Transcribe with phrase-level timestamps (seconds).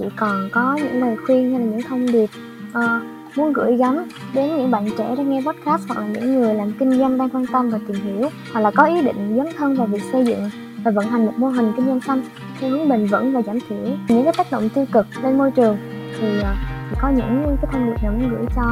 [0.00, 2.30] chị còn có những lời khuyên hay là những thông điệp
[2.78, 6.54] uh, muốn gửi gắm đến những bạn trẻ đang nghe podcast hoặc là những người
[6.54, 9.46] làm kinh doanh đang quan tâm và tìm hiểu hoặc là có ý định dấn
[9.58, 10.50] thân vào việc xây dựng
[10.84, 12.22] và vận hành một mô hình kinh doanh xanh
[12.60, 13.78] theo hướng bền vững và giảm thiểu
[14.08, 15.76] những cái tác động tiêu cực lên môi trường
[16.20, 18.62] thì uh, có những cái thông điệp nào muốn gửi cho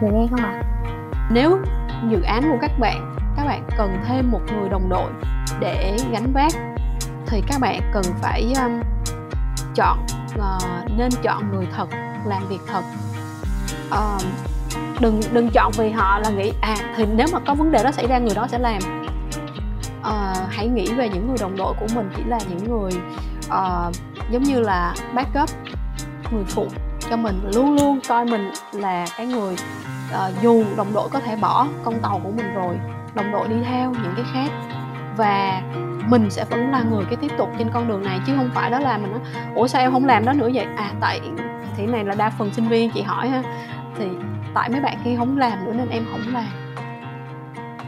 [0.00, 0.52] người nghe không ạ?
[0.52, 0.62] À?
[1.32, 1.58] Nếu
[2.10, 5.10] dự án của các bạn các bạn cần thêm một người đồng đội
[5.60, 6.52] để gánh vác
[7.26, 8.80] thì các bạn cần phải um,
[9.74, 9.98] chọn
[10.34, 11.88] uh, nên chọn người thật
[12.24, 12.82] làm việc thật.
[13.88, 14.22] Uh,
[15.00, 17.92] đừng đừng chọn vì họ là nghĩ à thì nếu mà có vấn đề đó
[17.92, 18.78] xảy ra người đó sẽ làm.
[20.00, 22.92] Uh, hãy nghĩ về những người đồng đội của mình chỉ là những người
[23.46, 23.94] uh,
[24.30, 25.50] giống như là backup
[26.32, 26.66] người phụ
[27.10, 27.50] cho mình.
[27.54, 29.56] Luôn luôn coi mình là cái người
[30.14, 32.78] uh, dù đồng đội có thể bỏ con tàu của mình rồi
[33.14, 34.50] đồng đội đi theo những cái khác.
[35.16, 35.62] Và
[36.10, 38.70] mình sẽ vẫn là người cái tiếp tục trên con đường này, chứ không phải
[38.70, 39.20] đó là mình nói,
[39.54, 40.66] ủa sao em không làm đó nữa vậy?
[40.76, 41.20] À tại
[41.76, 43.42] thì này là đa phần sinh viên chị hỏi ha,
[43.98, 44.06] thì
[44.54, 46.44] tại mấy bạn kia không làm nữa nên em không làm.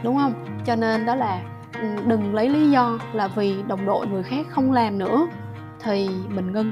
[0.03, 0.33] Đúng không?
[0.65, 1.39] Cho nên đó là
[1.81, 5.27] ừ, đừng lấy lý do là vì đồng đội người khác không làm nữa,
[5.83, 6.71] thì mình ngưng.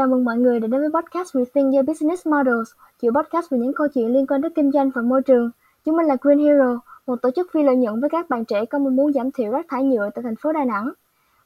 [0.00, 2.70] Chào mừng mọi người đã đến với podcast Rethink Your Business Models,
[3.02, 5.50] chuỗi podcast về những câu chuyện liên quan đến kinh doanh và môi trường.
[5.84, 8.64] Chúng mình là Green Hero, một tổ chức phi lợi nhuận với các bạn trẻ
[8.64, 10.90] có mong muốn giảm thiểu rác thải nhựa tại thành phố Đà Nẵng.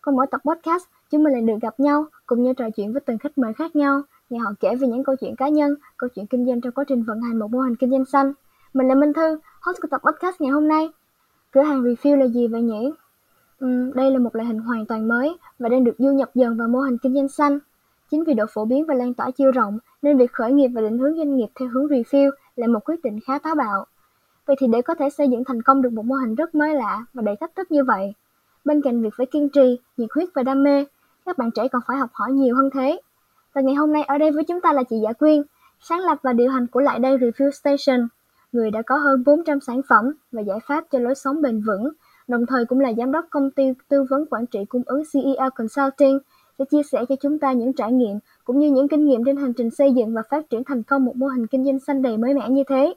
[0.01, 3.01] Còn mỗi tập podcast, chúng mình lại được gặp nhau, cùng nhau trò chuyện với
[3.01, 6.11] từng khách mời khác nhau, nghe họ kể về những câu chuyện cá nhân, câu
[6.15, 8.33] chuyện kinh doanh trong quá trình vận hành một mô hình kinh doanh xanh.
[8.75, 10.91] Mình là Minh Thư, host của tập podcast ngày hôm nay.
[11.53, 12.91] Cửa hàng refill là gì vậy nhỉ?
[13.61, 16.57] Ừ, đây là một loại hình hoàn toàn mới và đang được du nhập dần
[16.57, 17.59] vào mô hình kinh doanh xanh.
[18.15, 20.81] Chính vì độ phổ biến và lan tỏa chưa rộng nên việc khởi nghiệp và
[20.81, 23.87] định hướng doanh nghiệp theo hướng refill là một quyết định khá táo bạo.
[24.47, 26.75] Vậy thì để có thể xây dựng thành công được một mô hình rất mới
[26.75, 28.15] lạ và đầy thách thức như vậy,
[28.65, 30.85] bên cạnh việc phải kiên trì, nhiệt huyết và đam mê,
[31.27, 33.01] các bạn trẻ còn phải học hỏi nhiều hơn thế.
[33.55, 35.43] Và ngày hôm nay ở đây với chúng ta là chị giả Quyên,
[35.81, 38.09] sáng lập và điều hành của Lại Đây Refill Station,
[38.53, 41.89] người đã có hơn 400 sản phẩm và giải pháp cho lối sống bền vững,
[42.29, 45.51] đồng thời cũng là giám đốc công ty tư vấn quản trị cung ứng CEO
[45.51, 46.19] Consulting–
[46.59, 49.37] sẽ chia sẻ cho chúng ta những trải nghiệm cũng như những kinh nghiệm trên
[49.37, 52.03] hành trình xây dựng và phát triển thành công một mô hình kinh doanh xanh
[52.03, 52.95] đầy mới mẻ như thế.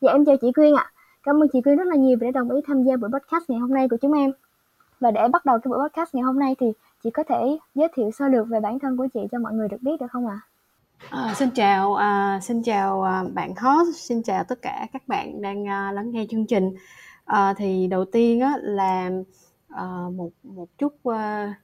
[0.00, 0.82] Dạ em chào chị Quyên ạ.
[0.82, 0.92] À.
[1.22, 3.44] Cảm ơn chị Quyên rất là nhiều vì đã đồng ý tham gia buổi podcast
[3.48, 4.32] ngày hôm nay của chúng em.
[5.00, 6.66] Và để bắt đầu cái buổi podcast ngày hôm nay thì
[7.04, 9.68] chị có thể giới thiệu sơ lược về bản thân của chị cho mọi người
[9.68, 10.40] được biết được không ạ?
[10.40, 10.54] À?
[11.10, 15.42] À, xin chào, à, xin chào à, bạn host, xin chào tất cả các bạn
[15.42, 16.74] đang à, lắng nghe chương trình.
[17.24, 19.10] À, thì đầu tiên á, là
[19.74, 21.14] uh, một một chút uh,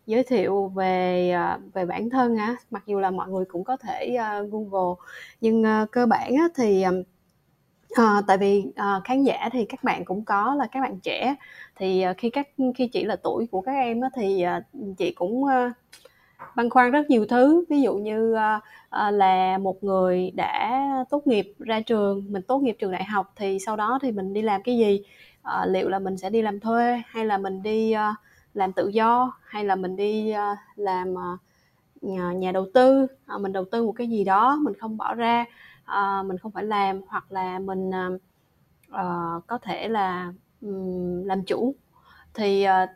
[0.07, 3.77] giới thiệu về uh, về bản thân á mặc dù là mọi người cũng có
[3.77, 4.95] thể uh, google
[5.41, 6.85] nhưng uh, cơ bản á, thì
[8.01, 11.37] uh, tại vì à, khán giả thì các bạn cũng có là các bạn trẻ
[11.77, 14.63] thì à, khi các khi chỉ là tuổi của các em á, thì à,
[14.99, 15.73] chị cũng à,
[16.57, 17.65] băn khoăn rất nhiều thứ.
[17.69, 18.61] Ví dụ như à,
[18.91, 23.33] à, là một người đã tốt nghiệp ra trường mình tốt nghiệp trường đại học
[23.37, 25.03] thì sau đó thì mình đi làm cái gì?
[25.43, 28.17] Uh, liệu là mình sẽ đi làm thuê hay là mình đi uh,
[28.55, 31.41] làm tự do hay là mình đi uh, làm uh,
[32.01, 33.07] nhà, nhà đầu tư?
[33.35, 35.45] Uh, mình đầu tư một cái gì đó mình không bỏ ra
[35.85, 38.21] uh, mình không phải làm hoặc là mình uh,
[38.93, 41.75] uh, có thể là um, làm chủ.
[42.35, 42.91] Thì uh,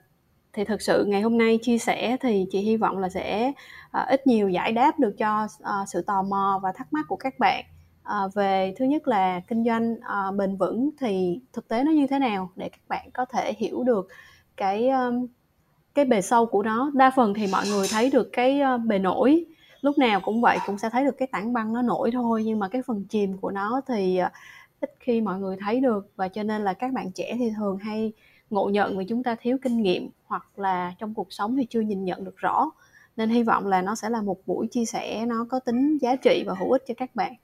[0.52, 3.52] thì thực sự ngày hôm nay chia sẻ thì chị hy vọng là sẽ
[4.00, 7.16] uh, ít nhiều giải đáp được cho uh, sự tò mò và thắc mắc của
[7.16, 7.64] các bạn
[8.04, 12.06] à, về thứ nhất là kinh doanh à, bền vững thì thực tế nó như
[12.06, 14.08] thế nào để các bạn có thể hiểu được
[14.56, 15.26] cái um,
[15.94, 16.90] cái bề sâu của nó.
[16.94, 19.46] Đa phần thì mọi người thấy được cái uh, bề nổi.
[19.80, 22.58] Lúc nào cũng vậy cũng sẽ thấy được cái tảng băng nó nổi thôi nhưng
[22.58, 24.32] mà cái phần chìm của nó thì uh,
[24.80, 26.10] ít khi mọi người thấy được.
[26.16, 28.12] Và cho nên là các bạn trẻ thì thường hay
[28.50, 31.80] ngộ nhận vì chúng ta thiếu kinh nghiệm hoặc là trong cuộc sống thì chưa
[31.80, 32.70] nhìn nhận được rõ.
[33.16, 36.16] Nên hy vọng là nó sẽ là một buổi chia sẻ nó có tính giá
[36.16, 37.34] trị và hữu ích cho các bạn.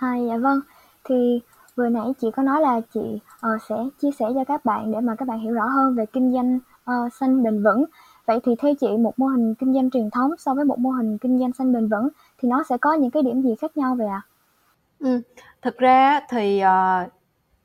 [0.00, 0.60] À, dạ vâng,
[1.04, 1.40] thì
[1.76, 3.00] vừa nãy chị có nói là chị
[3.34, 6.06] uh, sẽ chia sẻ cho các bạn để mà các bạn hiểu rõ hơn về
[6.06, 6.58] kinh doanh
[6.90, 7.84] uh, xanh bền vững.
[8.26, 10.90] Vậy thì theo chị một mô hình kinh doanh truyền thống so với một mô
[10.90, 13.76] hình kinh doanh xanh bền vững thì nó sẽ có những cái điểm gì khác
[13.76, 14.22] nhau vậy ạ?
[14.24, 14.28] À?
[14.98, 15.20] Ừ,
[15.62, 17.12] thực ra thì uh,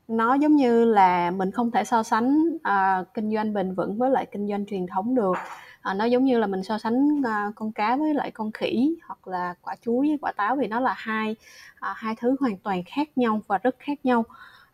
[0.08, 4.10] nó giống như là mình không thể so sánh uh, kinh doanh bền vững với
[4.10, 5.36] lại kinh doanh truyền thống được
[5.82, 8.96] à, nó giống như là mình so sánh à, con cá với lại con khỉ
[9.06, 11.36] hoặc là quả chuối với quả táo vì nó là hai
[11.80, 14.24] à, hai thứ hoàn toàn khác nhau và rất khác nhau.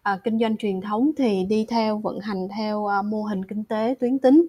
[0.02, 3.64] À, kinh doanh truyền thống thì đi theo vận hành theo à, mô hình kinh
[3.64, 4.46] tế tuyến tính.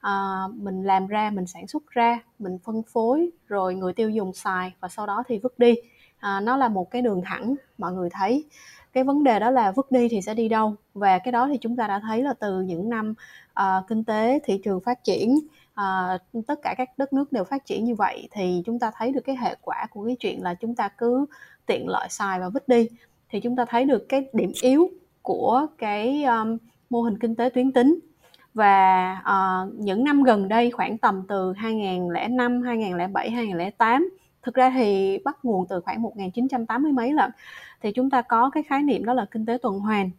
[0.00, 4.32] À, mình làm ra mình sản xuất ra mình phân phối rồi người tiêu dùng
[4.32, 5.74] xài và sau đó thì vứt đi.
[6.18, 8.44] À, nó là một cái đường thẳng mọi người thấy.
[8.92, 10.74] Cái vấn đề đó là vứt đi thì sẽ đi đâu?
[10.94, 13.14] Và cái đó thì chúng ta đã thấy là từ những năm
[13.60, 15.38] uh, kinh tế thị trường phát triển
[15.80, 19.12] à, tất cả các đất nước đều phát triển như vậy thì chúng ta thấy
[19.12, 21.26] được cái hệ quả của cái chuyện là chúng ta cứ
[21.66, 22.88] tiện lợi xài và vứt đi.
[23.30, 24.90] Thì chúng ta thấy được cái điểm yếu
[25.22, 26.58] của cái um,
[26.90, 27.98] mô hình kinh tế tuyến tính.
[28.54, 34.10] Và uh, những năm gần đây khoảng tầm từ 2005, 2007, 2008
[34.42, 37.30] thực ra thì bắt nguồn từ khoảng 1980 mấy lận
[37.82, 40.10] thì chúng ta có cái khái niệm đó là kinh tế tuần hoàn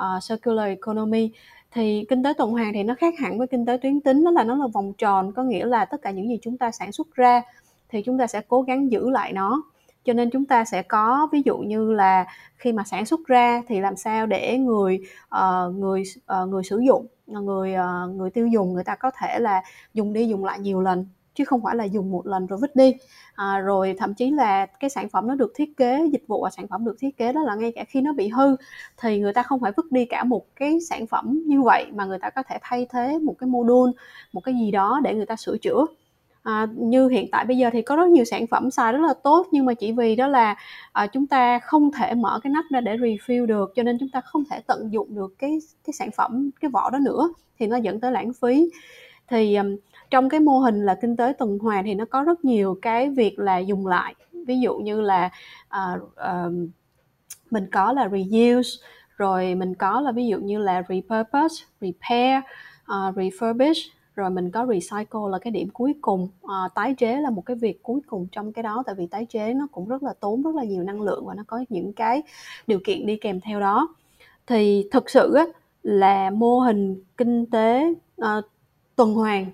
[0.00, 1.30] uh, circular economy
[1.74, 4.30] thì kinh tế tuần hoàn thì nó khác hẳn với kinh tế tuyến tính đó
[4.30, 6.92] là nó là vòng tròn có nghĩa là tất cả những gì chúng ta sản
[6.92, 7.42] xuất ra
[7.88, 9.62] thì chúng ta sẽ cố gắng giữ lại nó.
[10.04, 12.26] Cho nên chúng ta sẽ có ví dụ như là
[12.56, 15.00] khi mà sản xuất ra thì làm sao để người
[15.36, 16.02] uh, người
[16.42, 19.62] uh, người sử dụng người uh, người tiêu dùng người ta có thể là
[19.94, 22.76] dùng đi dùng lại nhiều lần chứ không phải là dùng một lần rồi vứt
[22.76, 22.94] đi.
[23.34, 26.50] À, rồi thậm chí là cái sản phẩm nó được thiết kế dịch vụ và
[26.50, 28.56] sản phẩm được thiết kế đó là ngay cả khi nó bị hư
[28.98, 32.04] thì người ta không phải vứt đi cả một cái sản phẩm như vậy mà
[32.04, 33.92] người ta có thể thay thế một cái module
[34.32, 35.86] một cái gì đó để người ta sửa chữa.
[36.42, 39.14] À, như hiện tại bây giờ thì có rất nhiều sản phẩm xài rất là
[39.22, 40.56] tốt nhưng mà chỉ vì đó là
[40.92, 44.08] à, chúng ta không thể mở cái nắp ra để refill được cho nên chúng
[44.08, 47.28] ta không thể tận dụng được cái cái sản phẩm cái vỏ đó nữa
[47.58, 48.70] thì nó dẫn tới lãng phí.
[49.28, 49.76] Thì um,
[50.14, 53.10] trong cái mô hình là kinh tế tuần hoàn thì nó có rất nhiều cái
[53.10, 54.14] việc là dùng lại.
[54.46, 55.30] Ví dụ như là
[55.66, 56.52] uh, uh,
[57.50, 58.70] mình có là reuse
[59.16, 62.42] rồi mình có là ví dụ như là repurpose repair
[62.82, 66.28] uh, refurbish rồi mình có recycle là cái điểm cuối cùng.
[66.42, 69.26] À, tái chế là một cái việc cuối cùng trong cái đó tại vì tái
[69.30, 71.92] chế nó cũng rất là tốn rất là nhiều năng lượng và nó có những
[71.92, 72.22] cái
[72.66, 73.94] điều kiện đi kèm theo đó.
[74.46, 75.44] Thì thực sự á,
[75.82, 78.40] là mô hình kinh tế à,
[78.96, 79.46] tuần hoàn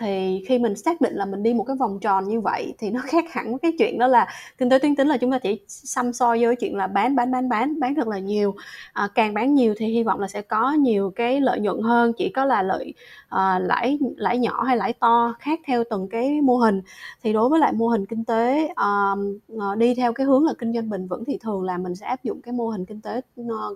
[0.00, 2.90] thì khi mình xác định là mình đi một cái vòng tròn như vậy thì
[2.90, 4.26] nó khác hẳn với cái chuyện đó là
[4.58, 7.30] kinh tế tuyến tính là chúng ta chỉ xăm soi với chuyện là bán bán
[7.30, 8.54] bán bán bán thật là nhiều.
[8.92, 12.12] À, càng bán nhiều thì hy vọng là sẽ có nhiều cái lợi nhuận hơn
[12.18, 12.94] chỉ có là lợi
[13.28, 16.82] à, lãi lãi nhỏ hay lãi to khác theo từng cái mô hình.
[17.22, 19.14] Thì đối với lại mô hình kinh tế à,
[19.60, 22.06] à đi theo cái hướng là kinh doanh bền vững thì thường là mình sẽ
[22.06, 23.20] áp dụng cái mô hình kinh tế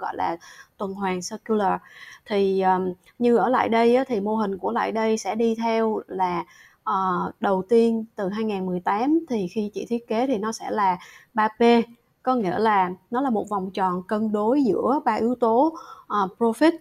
[0.00, 0.37] gọi là
[0.79, 1.81] tuần hoàn circular.
[2.26, 5.55] Thì um, như ở lại đây á, thì mô hình của lại đây sẽ đi
[5.55, 6.44] theo là
[6.91, 10.99] uh, đầu tiên từ 2018 thì khi chị thiết kế thì nó sẽ là
[11.35, 11.82] 3P
[12.23, 16.38] có nghĩa là nó là một vòng tròn cân đối giữa ba yếu tố uh,
[16.38, 16.73] profit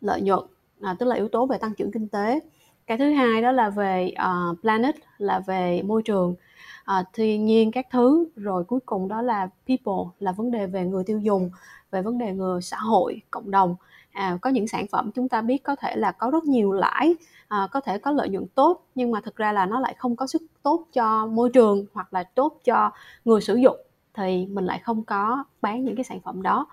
[0.00, 0.44] lợi nhuận
[0.82, 2.40] à, tức là yếu tố về tăng trưởng kinh tế.
[2.86, 6.34] Cái thứ hai đó là về uh, planet là về môi trường.
[6.84, 10.66] Ờ, uh, thiên nhiên các thứ rồi cuối cùng đó là people là vấn đề
[10.66, 11.50] về người tiêu dùng
[11.90, 13.76] về vấn đề người xã hội cộng đồng.
[14.12, 17.14] À, có những sản phẩm chúng ta biết có thể là có rất nhiều lãi
[17.48, 20.16] à, có thể có lợi nhuận tốt nhưng mà thực ra là nó lại không
[20.16, 22.90] có sức tốt cho môi trường hoặc là tốt cho
[23.24, 23.76] người sử dụng
[24.14, 26.66] thì mình lại không có bán những cái sản phẩm đó.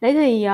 [0.00, 0.46] Đấy thì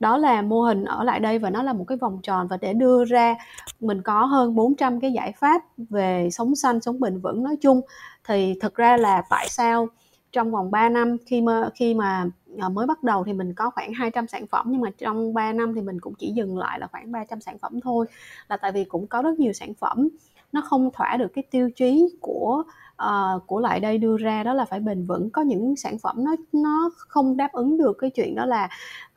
[0.00, 2.56] đó là mô hình ở lại đây và nó là một cái vòng tròn và
[2.60, 3.34] để đưa ra
[3.80, 7.80] mình có hơn 400 cái giải pháp về sống xanh sống bền vững nói chung
[8.28, 9.88] thì thực ra là tại sao
[10.32, 12.26] trong vòng 3 năm khi mà khi mà
[12.58, 15.52] ờ, mới bắt đầu thì mình có khoảng 200 sản phẩm nhưng mà trong 3
[15.52, 18.06] năm thì mình cũng chỉ dừng lại là khoảng 300 sản phẩm thôi
[18.48, 20.08] là tại vì cũng có rất nhiều sản phẩm
[20.54, 22.62] nó không thỏa được cái tiêu chí của
[23.02, 25.30] uh, của lại đây đưa ra đó là phải bền vững.
[25.30, 28.68] Có những sản phẩm nó nó không đáp ứng được cái chuyện đó là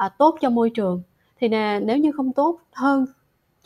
[0.06, 1.02] uh, tốt cho môi trường.
[1.40, 3.06] Thì nè, nếu như không tốt hơn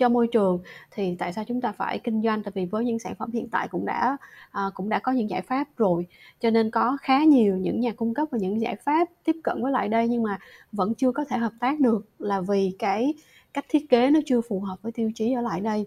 [0.02, 0.60] cho môi trường
[0.92, 2.44] thì tại sao chúng ta phải kinh doanh?
[2.44, 4.18] Tại vì với những sản phẩm hiện tại cũng đã
[4.52, 6.08] à, cũng đã có những giải pháp rồi
[6.40, 9.64] cho nên có khá nhiều những nhà cung cấp và những giải pháp tiếp cận
[9.64, 10.38] với lại đây nhưng mà
[10.72, 13.14] vẫn chưa có thể hợp tác được là vì cái
[13.54, 15.86] cách thiết kế nó chưa phù hợp với tiêu chí ở lại đây.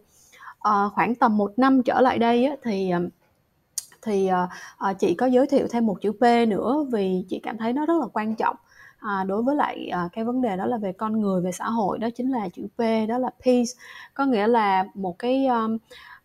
[0.60, 3.00] À, khoảng tầm một năm trở lại đây á, thì à,
[4.02, 4.30] thì
[4.90, 7.86] uh, chị có giới thiệu thêm một chữ P nữa vì chị cảm thấy nó
[7.86, 8.56] rất là quan trọng
[9.04, 11.64] à, đối với lại à, cái vấn đề đó là về con người về xã
[11.64, 13.70] hội đó chính là chữ P đó là peace.
[14.14, 15.78] Có nghĩa là một cái um,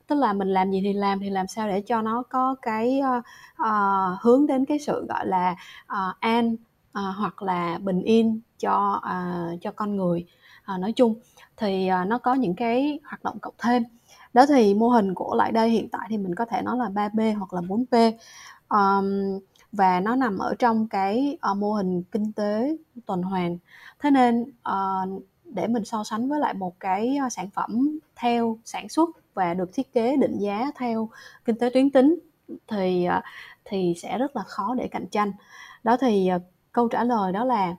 [0.08, 3.02] tức là mình làm gì thì làm thì làm sao để cho nó có cái
[3.18, 3.24] uh,
[3.62, 9.02] uh, hướng đến cái sự gọi là uh, an uh, hoặc là bình yên cho
[9.06, 10.26] uh, cho con người.
[10.74, 11.16] Uh, nói chung
[11.58, 13.84] thì uh, nó có những cái hoạt động cộng thêm.
[14.34, 16.90] Đó thì mô hình của lại đây hiện tại thì mình có thể nói là
[16.90, 18.12] 3B hoặc là 4P
[18.70, 19.40] um,
[19.72, 23.58] và nó nằm ở trong cái uh, mô hình kinh tế tuần hoàn.
[24.00, 28.58] Thế nên uh, để mình so sánh với lại một cái uh, sản phẩm theo
[28.66, 31.10] sản xuất và được thiết kế định giá theo
[31.46, 32.20] kinh tế tuyến tính
[32.68, 33.24] thì uh,
[33.66, 35.32] thì sẽ rất là khó để cạnh tranh.
[35.84, 37.76] Đó thì uh, câu trả lời đó là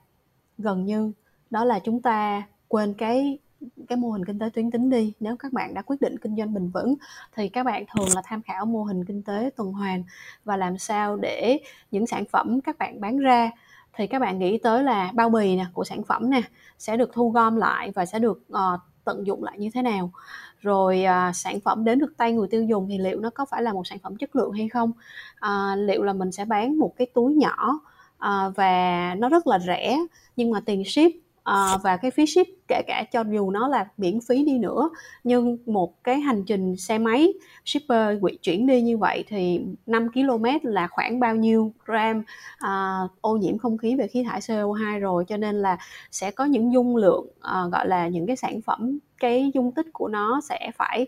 [0.57, 1.11] gần như
[1.49, 3.39] đó là chúng ta quên cái
[3.87, 5.13] cái mô hình kinh tế tuyến tính đi.
[5.19, 6.95] Nếu các bạn đã quyết định kinh doanh bền vững
[7.35, 10.03] thì các bạn thường là tham khảo mô hình kinh tế tuần hoàn
[10.45, 11.59] và làm sao để
[11.91, 13.51] những sản phẩm các bạn bán ra.
[13.93, 16.41] Thì các bạn nghĩ tới là bao bì nè của sản phẩm nè
[16.79, 20.11] sẽ được thu gom lại và sẽ được uh, tận dụng lại như thế nào?
[20.59, 23.61] Rồi à, sản phẩm đến được tay người tiêu dùng thì liệu nó có phải
[23.61, 24.91] là một sản phẩm chất lượng hay không?
[25.39, 27.79] À, liệu là mình sẽ bán một cái túi nhỏ
[28.17, 29.97] à, và nó rất là rẻ
[30.35, 33.87] nhưng mà tiền ship à, và cái phí ship kể cả cho dù nó là
[33.97, 34.89] miễn phí đi nữa
[35.23, 37.33] nhưng một cái hành trình xe máy
[37.65, 42.23] shipper chuyển đi như vậy thì 5 km là khoảng bao nhiêu gram
[42.57, 45.25] à, ô nhiễm không khí về khí thải CO2 rồi.
[45.27, 45.77] Cho nên là
[46.11, 49.87] sẽ có những dung lượng à, gọi là những cái sản phẩm cái dung tích
[49.93, 51.07] của nó sẽ phải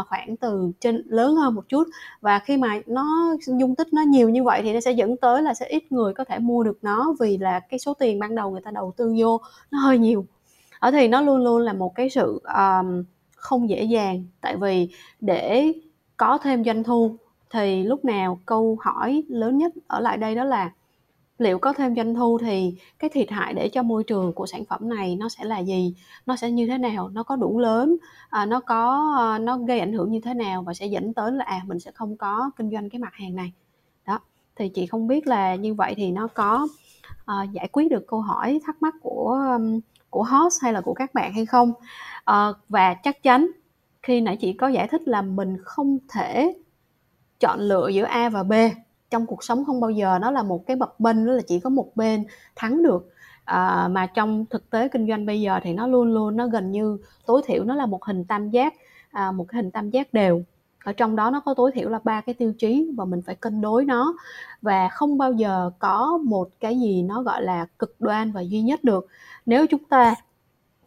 [0.00, 1.84] uh, khoảng từ trên lớn hơn một chút.
[2.20, 5.42] Và khi mà nó dung tích nó nhiều như vậy thì nó sẽ dẫn tới
[5.42, 8.34] là sẽ ít người có thể mua được nó vì là cái số tiền ban
[8.34, 9.40] đầu người ta đầu tư vô
[9.70, 10.26] nó hơi nhiều.
[10.78, 13.04] Ở thì nó luôn luôn là một cái sự um,
[13.36, 14.24] không dễ dàng.
[14.40, 14.88] Tại vì
[15.20, 15.72] để
[16.16, 17.16] có thêm doanh thu
[17.50, 20.70] thì lúc nào câu hỏi lớn nhất ở lại đây đó là
[21.38, 24.64] liệu có thêm doanh thu thì cái thiệt hại để cho môi trường của sản
[24.64, 25.94] phẩm này nó sẽ là gì?
[26.26, 27.08] Nó sẽ như thế nào?
[27.08, 27.96] Nó có đủ lớn
[28.30, 31.32] à, nó có à, nó gây ảnh hưởng như thế nào và sẽ dẫn tới
[31.32, 33.52] là à mình sẽ không có kinh doanh cái mặt hàng này?
[34.06, 34.20] Đó
[34.56, 36.68] thì chị không biết là như vậy thì nó có
[37.26, 39.58] à, giải quyết được câu hỏi thắc mắc của
[40.10, 41.72] của host hay là của các bạn hay không?
[42.24, 43.50] À, và chắc chắn
[44.02, 46.54] khi nãy chị có giải thích là mình không thể
[47.40, 48.52] chọn lựa giữa A và B
[49.14, 51.60] trong cuộc sống không bao giờ nó là một cái bập bênh đó là chỉ
[51.60, 52.24] có một bên
[52.56, 53.10] thắng được.
[53.44, 56.72] À, mà trong thực tế kinh doanh bây giờ thì nó luôn luôn nó gần
[56.72, 58.74] như tối thiểu nó là một hình tam giác
[59.10, 60.42] à, một cái hình tam giác đều.
[60.84, 63.34] Ở trong đó nó có tối thiểu là ba cái tiêu chí và mình phải
[63.34, 64.14] cân đối nó.
[64.62, 68.62] Và không bao giờ có một cái gì nó gọi là cực đoan và duy
[68.62, 69.06] nhất được.
[69.46, 70.14] Nếu chúng ta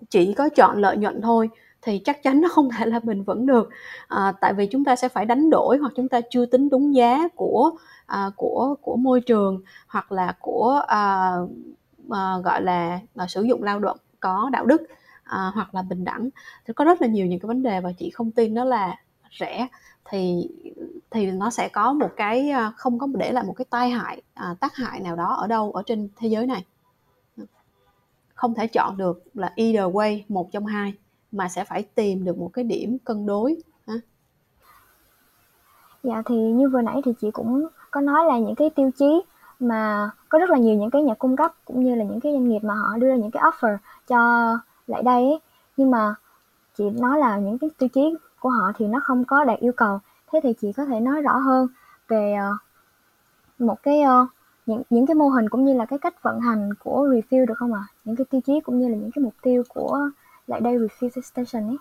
[0.10, 1.50] chỉ có chọn lợi nhuận thôi
[1.82, 3.70] thì chắc chắn nó không thể là bền vững được.
[4.08, 6.96] À, tại vì chúng ta sẽ phải đánh đổi hoặc chúng ta chưa tính đúng
[6.96, 7.72] giá của
[8.06, 11.32] à, của của môi trường hoặc là của à,
[12.10, 14.82] à, gọi là à, sử dụng lao động có đạo đức
[15.24, 16.30] à, hoặc là bình đẳng.
[16.68, 18.96] Thì có rất là nhiều những cái vấn đề và chị không tin đó là
[19.40, 19.68] rẻ.
[20.10, 20.50] Thì
[21.12, 24.22] thì nó sẽ có một cái à, không có để lại một cái tai hại
[24.34, 26.66] à, tác hại nào đó ở đâu ở trên thế giới này.
[28.34, 30.94] Không thể chọn được là either way một trong hai
[31.32, 33.58] mà sẽ phải tìm được một cái điểm cân đối,
[33.88, 33.94] ha.
[36.04, 39.22] Dạ thì như vừa nãy thì chị cũng có nói là những cái tiêu chí
[39.60, 42.34] mà có rất là nhiều những cái nhà cung cấp cũng như là những cái
[42.34, 44.20] doanh nghiệp mà họ đưa ra những cái offer cho
[44.88, 45.40] lại đây ấy.
[45.78, 46.16] nhưng mà
[46.78, 49.72] chị nói là những cái tiêu chí của họ thì nó không có đạt yêu
[49.72, 50.00] cầu
[50.32, 51.68] thế thì chị có thể nói rõ hơn
[52.08, 52.58] về ờ,
[53.60, 54.28] một cái ờ,
[54.66, 57.54] những những cái mô hình cũng như là cái cách vận hành của refill được
[57.58, 57.82] không ạ?
[57.84, 57.92] À?
[58.06, 60.10] Những cái tiêu chí cũng như là những cái mục tiêu của
[60.48, 61.78] lại đây refill station ấy.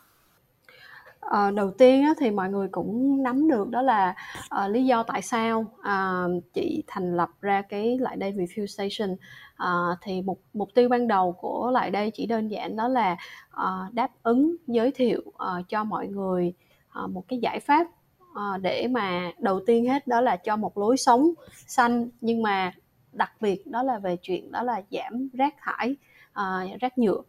[1.21, 4.15] À, đầu tiên á, thì mọi người cũng nắm được đó là
[4.49, 9.17] à, lý do tại sao à, chị thành lập ra cái lại đây review station.
[9.57, 9.71] À,
[10.03, 13.17] thì mục mục tiêu ban đầu của lại đây chỉ đơn giản đó là
[13.51, 16.55] à, đáp ứng giới thiệu à, cho mọi người
[16.89, 17.87] à, một cái giải pháp
[18.35, 21.31] à, để mà đầu tiên hết đó là cho một lối sống
[21.67, 22.09] xanh.
[22.21, 22.73] Nhưng mà
[23.13, 25.97] đặc biệt đó là về chuyện đó là giảm rác thải
[26.33, 27.23] à, rác nhựa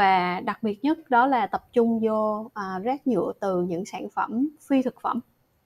[0.00, 4.08] và đặc biệt nhất đó là tập trung vô à, rác nhựa từ những sản
[4.14, 5.20] phẩm phi thực phẩm.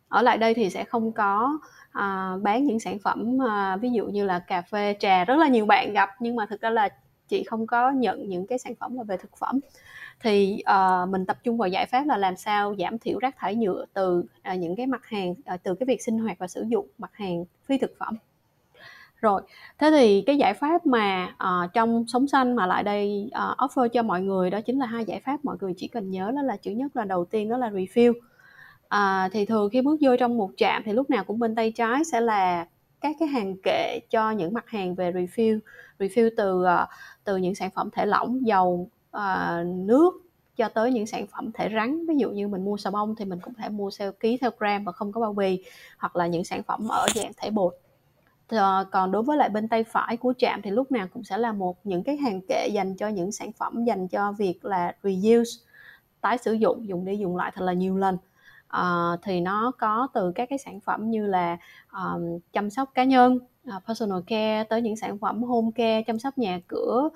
[0.09, 1.59] Ở lại đây thì sẽ không có
[1.93, 5.25] à, bán những sản phẩm à, ví dụ như là cà phê trà.
[5.25, 6.89] Rất là nhiều bạn gặp nhưng mà thực ra là
[7.29, 9.61] chị không có nhận những cái sản phẩm là về thực phẩm.
[10.21, 13.55] Thì uh, mình tập trung vào giải pháp là làm sao giảm thiểu rác thải
[13.55, 16.65] nhựa từ uh, những cái mặt hàng uh, từ cái việc sinh hoạt và sử
[16.69, 18.17] dụng mặt hàng phi thực phẩm
[19.25, 19.43] rồi,
[19.79, 23.89] thế thì cái giải pháp mà uh, trong sống xanh mà lại đây uh, offer
[23.89, 26.43] cho mọi người đó chính là hai giải pháp mọi người chỉ cần nhớ đó
[26.43, 28.13] là chữ nhất là đầu tiên đó là refill.
[28.89, 31.73] À, thì thường khi bước vô trong một trạm thì lúc nào cũng bên tay
[31.73, 32.67] trái sẽ là
[33.01, 35.59] các cái hàng kệ cho những mặt hàng về refill,
[35.99, 36.89] refill từ uh,
[37.25, 40.15] từ những sản phẩm thể lỏng, dầu, uh, nước
[40.57, 43.25] cho tới những sản phẩm thể rắn ví dụ như mình mua xà bông thì
[43.25, 45.65] mình cũng thể mua theo ký theo gram và không có bao bì
[45.99, 47.75] hoặc là những sản phẩm ở dạng thể bột
[48.49, 51.39] Ờ, còn đối với lại bên tay phải của trạm thì lúc nào cũng sẽ
[51.39, 54.95] là một những cái hàng kệ dành cho những sản phẩm dành cho việc là
[55.03, 55.51] reuse
[56.21, 58.17] tái sử dụng dùng đi dùng lại thật là nhiều lần.
[58.77, 61.57] Uh, thì nó có từ các cái sản phẩm như là
[61.93, 63.39] um, chăm sóc cá nhân
[63.77, 67.09] uh, personal care tới những sản phẩm home care chăm sóc nhà cửa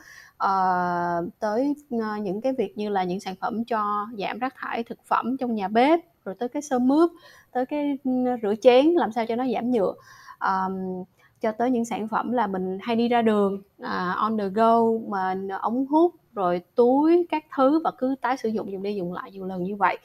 [0.44, 4.84] uh, tới uh, những cái việc như là những sản phẩm cho giảm rác thải
[4.84, 7.10] thực phẩm trong nhà bếp rồi tới cái sơ mướp
[7.52, 7.98] tới cái
[8.42, 9.94] rửa chén làm sao cho nó giảm nhựa.
[10.40, 11.04] Um,
[11.40, 14.82] cho tới những sản phẩm là mình hay đi ra đường uh, on the go
[15.08, 19.12] mà ống hút rồi túi các thứ và cứ tái sử dụng dùng đi dùng
[19.12, 19.98] lại nhiều lần như vậy.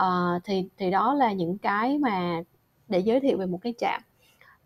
[0.00, 2.42] Uh, thì thì đó là những cái mà
[2.88, 4.00] để giới thiệu về một cái trạm.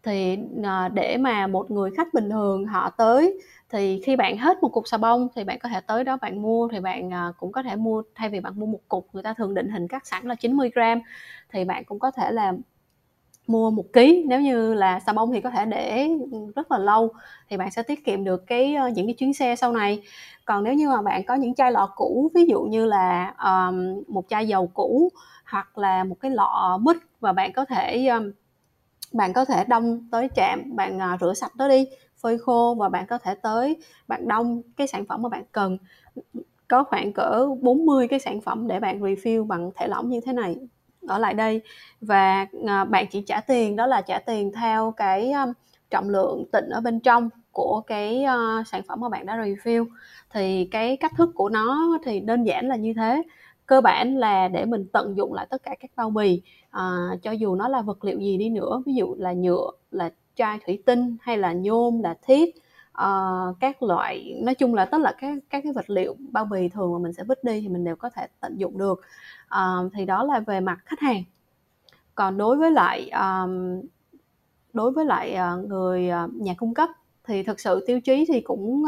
[0.03, 4.63] Thì uh, để mà một người khách bình thường họ tới thì khi bạn hết
[4.63, 7.37] một cục xà bông thì bạn có thể tới đó bạn mua thì bạn uh,
[7.39, 9.89] cũng có thể mua thay vì bạn mua một cục người ta thường định hình
[9.89, 11.01] cắt sẵn là 90 gram
[11.53, 12.53] thì bạn cũng có thể là
[13.49, 14.25] mua một ký.
[14.29, 16.09] Nếu như là xà bông thì có thể để
[16.57, 17.13] rất là lâu
[17.51, 20.03] thì bạn sẽ tiết kiệm được cái ờ, những cái chuyến xe sau này.
[20.45, 24.03] Còn nếu như mà bạn có những chai lọ cũ ví dụ như là um,
[24.09, 25.09] một chai dầu cũ
[25.45, 28.31] hoặc là một cái lọ mít và bạn có thể um,
[29.13, 31.87] bạn có thể đông tới trạm bạn uh, rửa sạch nó đi
[32.23, 33.77] phơi khô và bạn có thể tới
[34.09, 35.79] bạn đông cái sản phẩm mà bạn cần.
[36.69, 40.33] Có khoảng cỡ 40 cái sản phẩm để bạn refill bằng thể lỏng như thế
[40.33, 40.57] này
[41.07, 41.61] ở lại đây.
[42.01, 45.47] Và à, bạn chỉ trả tiền đó là trả tiền theo cái à,
[45.91, 49.87] trọng lượng tịnh ở bên trong của cái uh, sản phẩm mà bạn đã refill
[50.31, 53.23] thì cái cách thức của nó thì đơn giản là như thế.
[53.67, 56.43] Cơ bản là để mình tận dụng lại tất cả các bao bì
[56.77, 60.11] uh, cho dù nó là vật liệu gì đi nữa ví dụ là nhựa là
[60.35, 62.55] chai thủy tinh hay là nhôm là thiết
[63.03, 66.69] uh, các loại nói chung là tất là các các cái vật liệu bao bì
[66.69, 69.01] thường mà mình sẽ vứt đi thì mình đều có thể tận dụng được.
[69.47, 71.23] Uh, thì đó là về mặt khách hàng.
[72.15, 73.83] Còn đối với lại um,
[74.73, 76.89] đối với lại uh, người uh, nhà cung cấp
[77.25, 78.85] thì thực sự tiêu chí thì cũng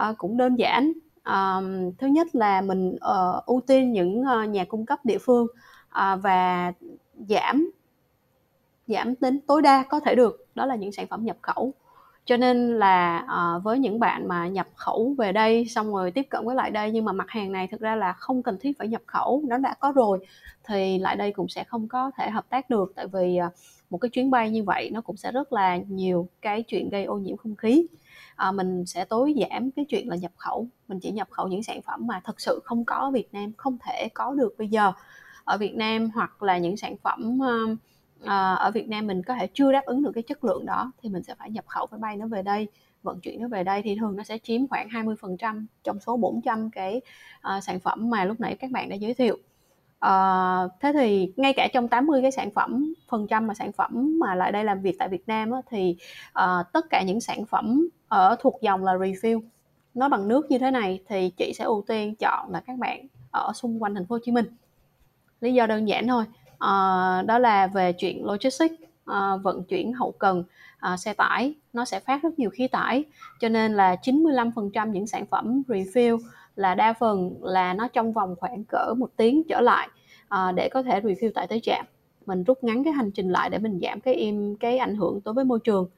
[0.00, 0.92] uh, cũng đơn giản.
[1.24, 5.46] Um, thứ nhất là mình uh, ưu tiên những uh, nhà cung cấp địa phương
[5.88, 6.72] uh, và
[7.28, 7.70] giảm
[8.86, 10.46] giảm đến tối đa có thể được.
[10.54, 11.74] Đó là những sản phẩm nhập khẩu
[12.24, 13.26] cho nên là
[13.56, 16.70] uh, với những bạn mà nhập khẩu về đây xong rồi tiếp cận với lại
[16.70, 19.42] đây nhưng mà mặt hàng này thực ra là không cần thiết phải nhập khẩu
[19.48, 20.18] nó đã có rồi
[20.64, 22.92] thì lại đây cũng sẽ không có thể hợp tác được.
[22.96, 23.52] Tại vì uh,
[23.90, 27.04] một cái chuyến bay như vậy nó cũng sẽ rất là nhiều cái chuyện gây
[27.04, 27.86] ô nhiễm không khí.
[28.36, 31.62] À, mình sẽ tối giảm cái chuyện là nhập khẩu mình chỉ nhập khẩu những
[31.62, 34.68] sản phẩm mà thật sự không có ở Việt Nam không thể có được bây
[34.68, 34.92] giờ.
[35.44, 37.78] Ở Việt Nam hoặc là những sản phẩm uh,
[38.24, 40.92] à, ở Việt Nam mình có thể chưa đáp ứng được cái chất lượng đó
[41.02, 42.68] thì mình sẽ phải nhập khẩu máy bay nó về đây
[43.02, 46.70] vận chuyển nó về đây thì thường nó sẽ chiếm khoảng 20% trong số 400
[46.70, 47.00] cái
[47.56, 49.38] uh, sản phẩm mà lúc nãy các bạn đã giới thiệu.
[50.06, 54.18] Uh, thế thì ngay cả trong 80 cái sản phẩm phần trăm mà sản phẩm
[54.20, 55.96] mà lại đây làm việc tại Việt Nam á, thì
[56.28, 59.40] uh, tất cả những sản phẩm ở thuộc dòng là refill.
[59.94, 63.06] Nó bằng nước như thế này thì chị sẽ ưu tiên chọn là các bạn
[63.30, 64.46] ở xung quanh thành phố Hồ Chí Minh.
[65.40, 66.24] Lý do đơn giản thôi
[66.62, 68.74] uh, đó là về chuyện logistics
[69.10, 70.44] uh, vận chuyển hậu cần
[70.92, 71.54] uh, xe tải.
[71.72, 73.04] Nó sẽ phát rất nhiều khí tải
[73.40, 76.18] cho nên là 95% những sản phẩm refill
[76.56, 79.88] là đa phần là nó trong vòng khoảng cỡ một tiếng trở lại
[80.34, 81.84] uh, để có thể refill tại tới trạm.
[82.26, 85.20] Mình rút ngắn cái hành trình lại để mình giảm cái im cái ảnh hưởng
[85.24, 85.88] đối với môi trường.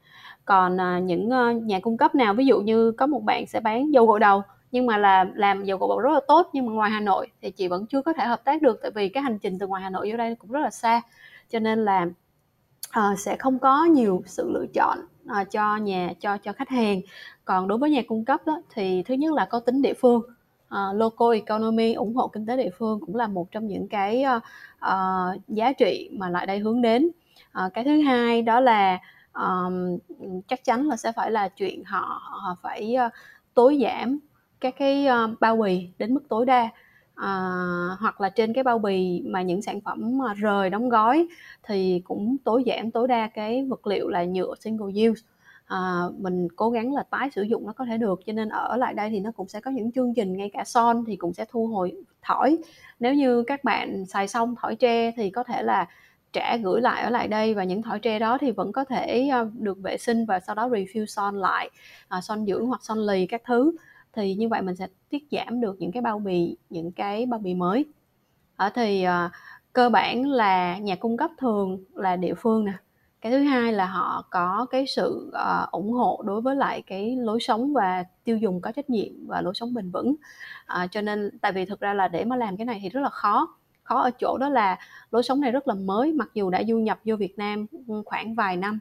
[0.45, 3.59] Còn uh, những uh, nhà cung cấp nào ví dụ như có một bạn sẽ
[3.59, 4.43] bán dầu gội đầu
[4.75, 7.27] nhưng mà là làm dầu gội đầu rất là tốt nhưng mà ngoài Hà Nội
[7.41, 9.67] thì chị vẫn chưa có thể hợp tác được tại vì cái hành trình từ
[9.67, 11.01] ngoài Hà Nội vô đây cũng rất là xa.
[11.49, 12.05] Cho nên là
[12.99, 17.01] uh, sẽ không có nhiều sự lựa chọn uh, cho nhà cho cho khách hàng.
[17.45, 20.21] Còn đối với nhà cung cấp đó, thì thứ nhất là có tính địa phương.
[20.67, 24.23] Uh, local economy ủng hộ kinh tế địa phương cũng là một trong những cái
[24.37, 24.43] uh,
[24.85, 27.09] uh, giá trị mà lại đây hướng đến.
[27.65, 28.99] Uh, cái thứ hai đó là
[29.33, 29.97] um,
[30.47, 33.11] chắc chắn là sẽ phải là chuyện họ, họ phải uh,
[33.53, 34.19] tối giảm
[34.65, 36.69] các cái uh, bao bì đến mức tối đa.
[37.13, 41.27] Uh, hoặc là trên cái bao bì mà những sản phẩm mà rời đóng gói
[41.63, 45.21] thì cũng tối giảm tối đa cái vật liệu là nhựa single use.
[45.65, 48.77] À, mình cố gắng là tái sử dụng nó có thể được cho nên ở
[48.77, 51.33] lại đây thì nó cũng sẽ có những chương trình ngay cả son thì cũng
[51.33, 52.57] sẽ thu hồi thỏi.
[52.99, 55.87] Nếu như các bạn xài xong thỏi tre thì có thể là
[56.33, 59.31] trả gửi lại ở lại đây và những thỏi tre đó thì vẫn có thể
[59.59, 61.69] được vệ sinh và sau đó refill son lại
[62.07, 63.71] à, son dưỡng hoặc son lì các thứ
[64.15, 67.39] thì như vậy mình sẽ tiết giảm được những cái bao bì những cái bao
[67.39, 67.85] bì mới.
[68.55, 69.31] Ở thì uh,
[69.73, 72.73] cơ bản là nhà cung cấp thường là địa phương nè.
[73.21, 77.15] Cái thứ hai là họ có cái sự uh, ủng hộ đối với lại cái
[77.15, 80.15] lối sống và tiêu dùng có trách nhiệm và lối sống bền vững.
[80.83, 83.01] Uh, cho nên tại vì thực ra là để mà làm cái này thì rất
[83.01, 83.57] là khó.
[83.83, 84.79] Khó ở chỗ đó là
[85.11, 88.03] lối sống này rất là mới mặc dù đã du nhập vô Việt Nam ừ,
[88.05, 88.79] khoảng vài năm.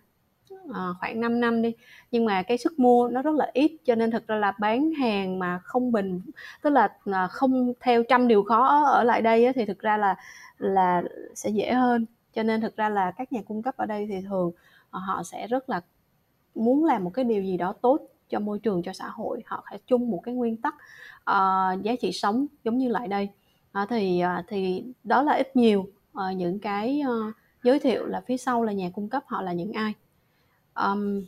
[0.75, 1.73] Ờ, khoảng 5 năm đi.
[2.11, 4.91] Nhưng mà cái sức mua nó rất là ít cho nên thực ra là bán
[4.91, 6.21] hàng mà không bình
[6.63, 9.97] tức là ờ, không theo trăm điều khó ở lại đây á, thì thực ra
[9.97, 10.17] là
[10.59, 11.03] là
[11.35, 12.07] sẽ dễ hơn.
[12.35, 14.53] Cho nên thực ra là các nhà cung cấp ở đây thì thường
[14.91, 15.81] ờ, họ sẽ rất là
[16.55, 19.43] muốn làm một cái điều gì đó tốt cho môi trường cho xã hội.
[19.47, 20.75] Họ phải chung một cái nguyên tắc
[21.31, 23.29] uh, giá trị sống giống như lại đây.
[23.83, 28.23] Uh, thì uh, thì đó là ít nhiều uh, những cái uh, giới thiệu là
[28.27, 29.95] phía sau là nhà cung cấp họ là những ai
[30.75, 31.23] um,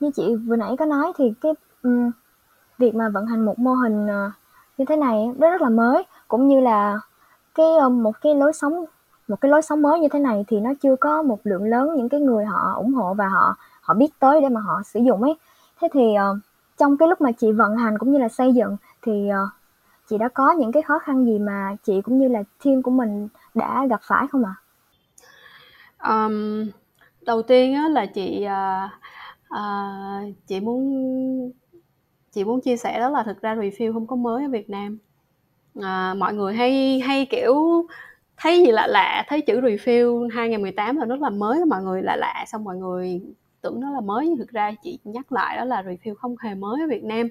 [0.00, 2.10] như chị vừa nãy có nói thì cái um,
[2.78, 4.30] việc mà vận hành một mô hình ờ,
[4.78, 6.02] như thế này rất rất là mới.
[6.28, 7.00] Cũng như là
[7.54, 8.84] cái uh, một cái lối sống
[9.28, 11.94] một cái lối sống mới như thế này thì nó chưa có một lượng lớn
[11.96, 15.00] những cái người họ ủng hộ và họ họ biết tới để mà họ sử
[15.00, 15.34] dụng ấy.
[15.80, 16.38] Thế thì uh,
[16.76, 19.48] trong cái lúc mà chị vận hành cũng như là xây dựng thì uh,
[20.10, 22.90] chị đã có những cái khó khăn gì mà chị cũng như là team của
[22.90, 24.54] mình đã gặp phải không ạ?
[25.98, 26.24] À?
[26.24, 26.66] Um,
[27.26, 28.90] đầu tiên á, là chị uh,
[29.54, 31.52] uh, chị muốn
[32.32, 34.98] chị muốn chia sẻ đó là thực ra review không có mới ở Việt Nam
[35.82, 37.86] à, mọi người hay hay kiểu
[38.36, 42.16] thấy gì lạ lạ thấy chữ refill 2018 là rất là mới mọi người lạ
[42.16, 43.20] lạ xong mọi người
[43.60, 46.54] tưởng nó là mới nhưng thực ra chị nhắc lại đó là refill không hề
[46.54, 47.28] mới ở Việt Nam.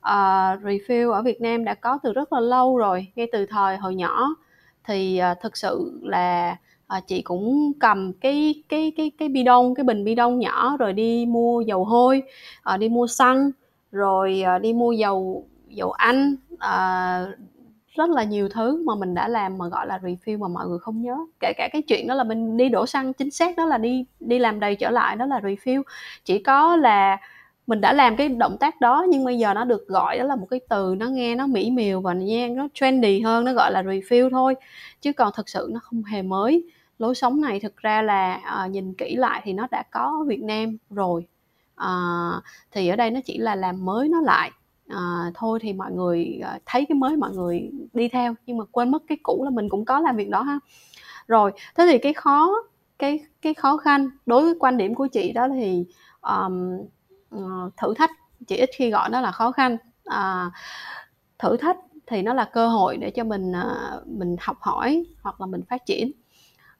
[0.00, 3.46] Ờ, uh, refill ở Việt Nam đã có từ rất là lâu rồi ngay từ
[3.46, 4.28] thời hồi nhỏ.
[4.84, 6.56] Thì uh, thực sự là
[6.96, 10.76] uh, chị cũng cầm cái cái cái cái bi đông cái bình bi đông nhỏ
[10.76, 12.22] rồi đi mua dầu hôi
[12.74, 13.50] uh, đi mua xăng
[13.92, 17.38] rồi uh, đi mua dầu dầu ăn uh,
[17.96, 20.78] rất là nhiều thứ mà mình đã làm mà gọi là refill mà mọi người
[20.78, 21.16] không nhớ.
[21.40, 24.04] Kể cả cái chuyện đó là mình đi đổ xăng chính xác đó là đi
[24.20, 25.82] đi làm đầy trở lại đó là refill
[26.24, 27.18] chỉ có là
[27.66, 30.36] mình đã làm cái động tác đó nhưng bây giờ nó được gọi đó là
[30.36, 33.72] một cái từ nó nghe nó mỹ miều và nghe nó trendy hơn nó gọi
[33.72, 34.54] là refill thôi.
[35.00, 36.64] Chứ còn thực sự nó không hề mới.
[36.98, 40.24] Lối sống này thực ra là à, nhìn kỹ lại thì nó đã có ở
[40.24, 41.26] Việt Nam rồi.
[41.76, 41.90] À,
[42.72, 44.50] thì ở đây nó chỉ là làm mới nó lại
[44.88, 48.64] à, thôi thì mọi người à, thấy cái mới mọi người đi theo nhưng mà
[48.64, 50.58] quên mất cái cũ là mình cũng có làm việc đó ha.
[51.26, 52.50] Rồi thế thì cái khó
[52.98, 55.84] cái cái khó khăn đối với quan điểm của chị đó thì
[56.20, 56.78] um,
[57.76, 58.10] thử thách
[58.46, 59.76] chị ít khi gọi nó là khó khăn.
[60.04, 60.50] À,
[61.38, 63.52] thử thách thì nó là cơ hội để cho mình
[64.06, 66.10] mình học hỏi hoặc là mình phát triển.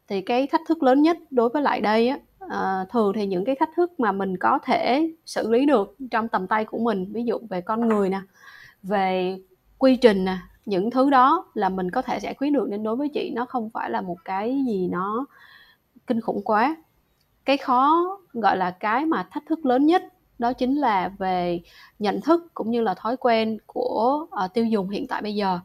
[0.09, 2.19] Thì cái thách thức lớn nhất đối với lại đây á
[2.51, 6.29] à, thường thì những cái thách thức mà mình có thể xử lý được trong
[6.29, 8.21] tầm tay của mình ví dụ về con người nè
[8.83, 9.39] về
[9.79, 12.97] quy trình nè những thứ đó là mình có thể giải quyết được nên đối
[12.97, 15.27] với chị nó không phải là một cái gì nó
[16.07, 16.77] kinh khủng quá.
[17.45, 20.03] Cái khó gọi là cái mà thách thức lớn nhất
[20.39, 21.61] đó chính là về
[21.99, 25.59] nhận thức cũng như là thói quen của uh, tiêu dùng hiện tại bây giờ.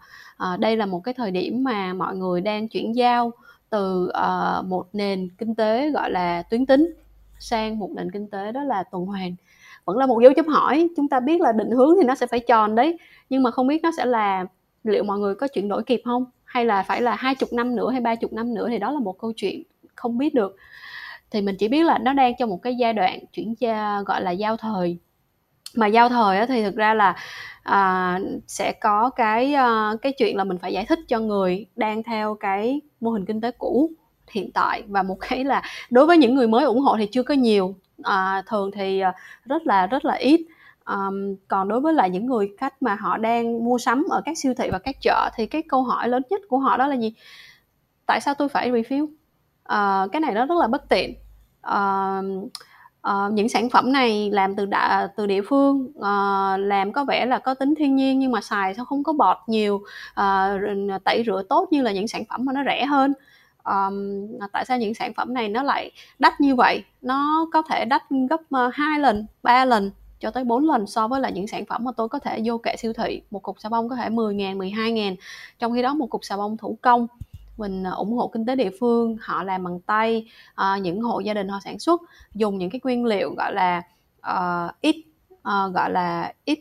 [0.54, 3.32] Uh, đây là một cái thời điểm mà mọi người đang chuyển giao
[3.72, 6.94] từ uh, một nền kinh tế gọi là tuyến tính
[7.40, 9.36] sang một nền kinh tế đó là tuần hoàn.
[9.86, 12.28] Vẫn là một dấu chấm hỏi chúng ta biết là định hướng thì nó sẽ
[12.28, 12.98] phải tròn đấy
[13.30, 14.46] nhưng mà không biết nó sẽ là
[14.84, 16.26] liệu mọi người có chuyển đổi kịp không?
[16.44, 18.92] Hay là phải là hai chục năm nữa hay ba chục năm nữa thì đó
[18.92, 19.64] là một câu chuyện
[19.96, 20.56] không biết được.
[21.32, 24.22] Thì mình chỉ biết là nó đang trong một cái giai đoạn chuyển gia gọi
[24.22, 24.98] là giao thời.
[25.76, 27.16] Mà giao thời thì thực ra là
[27.63, 32.04] à, sẽ có cái uh, cái chuyện là mình phải giải thích cho người đang
[32.04, 33.91] theo cái mô hình kinh tế cũ
[34.32, 34.84] hiện tại.
[34.88, 37.76] Và một cái là đối với những người mới ủng hộ thì chưa có nhiều
[38.04, 39.12] à, thường thì ờ,
[39.45, 40.41] rất là rất là ít.
[40.86, 44.38] Um, còn đối với lại những người khách mà họ đang mua sắm ở các
[44.38, 46.95] siêu thị và các chợ thì cái câu hỏi lớn nhất của họ đó là
[46.95, 47.13] gì?
[48.06, 49.10] Tại sao tôi phải refill uh,
[49.63, 51.15] ờ, cái này nó rất là bất tiện.
[51.67, 52.52] Uh,
[53.08, 57.06] uh, những sản phẩm này làm từ đạ, à, từ địa phương uh, làm có
[57.06, 59.76] vẻ là có tính thiên nhiên nhưng mà xài sao không có bọt nhiều
[60.22, 63.14] uh, tẩy rửa tốt như là những sản phẩm mà nó rẻ hơn.
[63.64, 66.84] Um, tại sao những sản phẩm này nó lại đắt như vậy?
[67.02, 68.42] Nó có thể đắt gấp
[68.74, 71.92] hai lần ba lần cho tới 4 lần so với là những sản phẩm mà
[71.98, 73.22] tôi có thể vô kệ siêu thị.
[73.32, 75.16] Một cục xà bông có thể 10 ngàn 12 ngàn
[75.60, 77.08] trong khi đó một cục xà bông thủ công
[77.58, 81.20] mình à, ủng hộ kinh tế địa phương họ làm bằng tay à, những hộ
[81.20, 82.02] gia đình họ sản xuất
[82.34, 83.82] dùng những cái nguyên liệu gọi là
[84.30, 84.96] uh, ít
[85.34, 86.60] uh, gọi là ít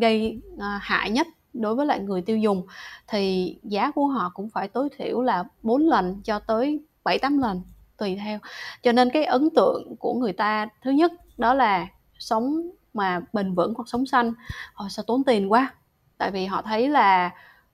[0.00, 2.66] gây uh, hại nhất đối với lại người tiêu dùng
[3.08, 7.38] thì giá của họ cũng phải tối thiểu là 4 lần cho tới 7 8
[7.38, 7.62] lần
[7.96, 8.38] tùy theo.
[8.82, 11.86] Cho nên cái ấn tượng của người ta thứ nhất đó là
[12.18, 14.32] sống mà bền vững hoặc sống xanh
[14.74, 15.74] họ sẽ tốn tiền quá.
[16.18, 17.30] Tại vì họ thấy là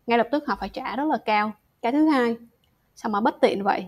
[0.07, 1.53] ngay lập tức họ phải trả rất là cao.
[1.83, 2.37] Cái thứ hai
[2.95, 3.87] sao mà bất tiện vậy?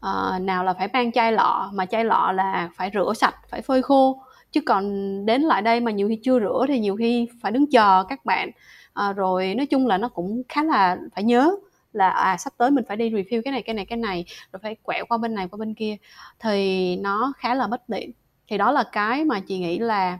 [0.00, 3.62] À, nào là phải mang chai lọ mà chai lọ là phải rửa sạch phải
[3.62, 4.22] phơi khô.
[4.52, 4.84] Chứ còn
[5.26, 8.24] đến lại đây mà nhiều khi chưa rửa thì nhiều khi phải đứng chờ các
[8.24, 8.50] bạn.
[8.92, 11.50] À, rồi nói chung là nó cũng khá là phải nhớ
[11.92, 14.60] là à sắp tới mình phải đi review cái này cái này cái này rồi
[14.62, 15.96] phải quẹo qua bên này qua bên kia
[16.38, 18.12] thì nó khá là bất tiện.
[18.48, 20.18] Thì đó là cái mà chị nghĩ là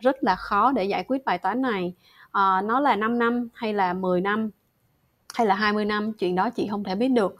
[0.00, 1.94] rất là khó để giải quyết bài toán này.
[2.32, 4.50] À, nó là 5 năm hay là 10 năm?
[5.34, 7.36] Hay là 20 năm chuyện đó chị không thể biết được.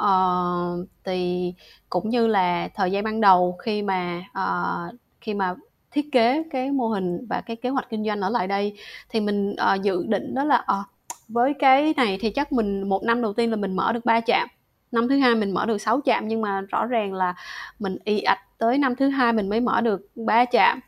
[0.00, 1.54] Uh, thì
[1.88, 5.54] cũng như là thời gian ban đầu khi mà uh, khi mà
[5.90, 8.76] thiết kế cái mô hình và cái kế hoạch kinh doanh ở lại đây
[9.08, 10.86] thì mình uh, dự định đó là uh,
[11.28, 14.20] với cái này thì chắc mình một năm đầu tiên là mình mở được ba
[14.20, 14.48] trạm.
[14.92, 17.34] Năm thứ hai mình mở được 6 trạm nhưng mà rõ ràng là
[17.78, 20.80] mình y ạch tới năm thứ hai mình mới mở được ba trạm.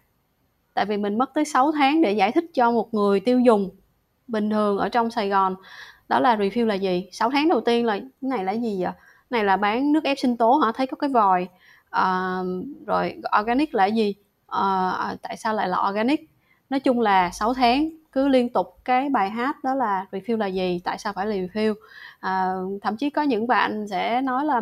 [0.74, 3.70] Tại vì mình mất tới 6 tháng để giải thích cho một người tiêu dùng
[4.28, 5.54] bình thường ở trong Sài Gòn
[6.08, 7.08] đó là refill là gì?
[7.12, 8.92] 6 tháng đầu tiên là cái này là gì vậy?
[9.30, 10.72] Này là bán nước ép sinh tố hả?
[10.72, 11.48] Thấy có cái vòi.
[11.90, 12.38] À,
[12.86, 14.14] rồi organic là gì?
[14.46, 16.30] Ờ, à, tại sao lại là organic?
[16.70, 20.46] Nói chung là 6 tháng cứ liên tục cái bài hát đó là refill là
[20.46, 20.80] gì?
[20.84, 21.74] Tại sao phải là refill
[22.20, 24.60] à, ờ, thậm chí có những bạn sẽ nói là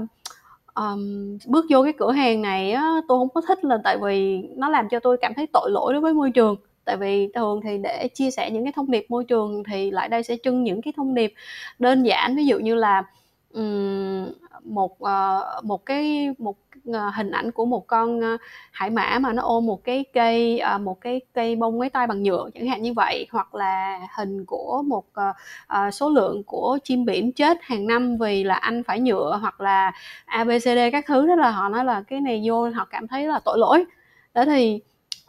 [0.74, 4.42] um, bước vô cái cửa hàng này á, tôi không có thích là tại vì
[4.56, 7.60] nó làm cho tôi cảm thấy tội lỗi đối với môi trường tại vì thường
[7.64, 10.64] thì để chia sẻ những cái thông điệp môi trường thì lại đây sẽ trưng
[10.64, 11.34] những cái thông điệp
[11.78, 12.36] đơn giản.
[12.36, 13.02] Ví dụ như là
[13.52, 14.32] um,
[14.64, 16.56] một uh, một cái một
[16.92, 18.36] ờ, hình ảnh của một con ờ,
[18.72, 22.22] hải mã mà nó ôm một cái cây một cái cây bông máy tay bằng
[22.22, 25.04] nhựa chẳng hạn như vậy hoặc là hình của một
[25.92, 29.92] số lượng của chim biển chết hàng năm vì là anh phải nhựa hoặc là
[30.26, 33.40] abcd các thứ đó là họ nói là cái này vô họ cảm thấy là
[33.44, 33.84] tội lỗi.
[34.34, 34.80] Đó thì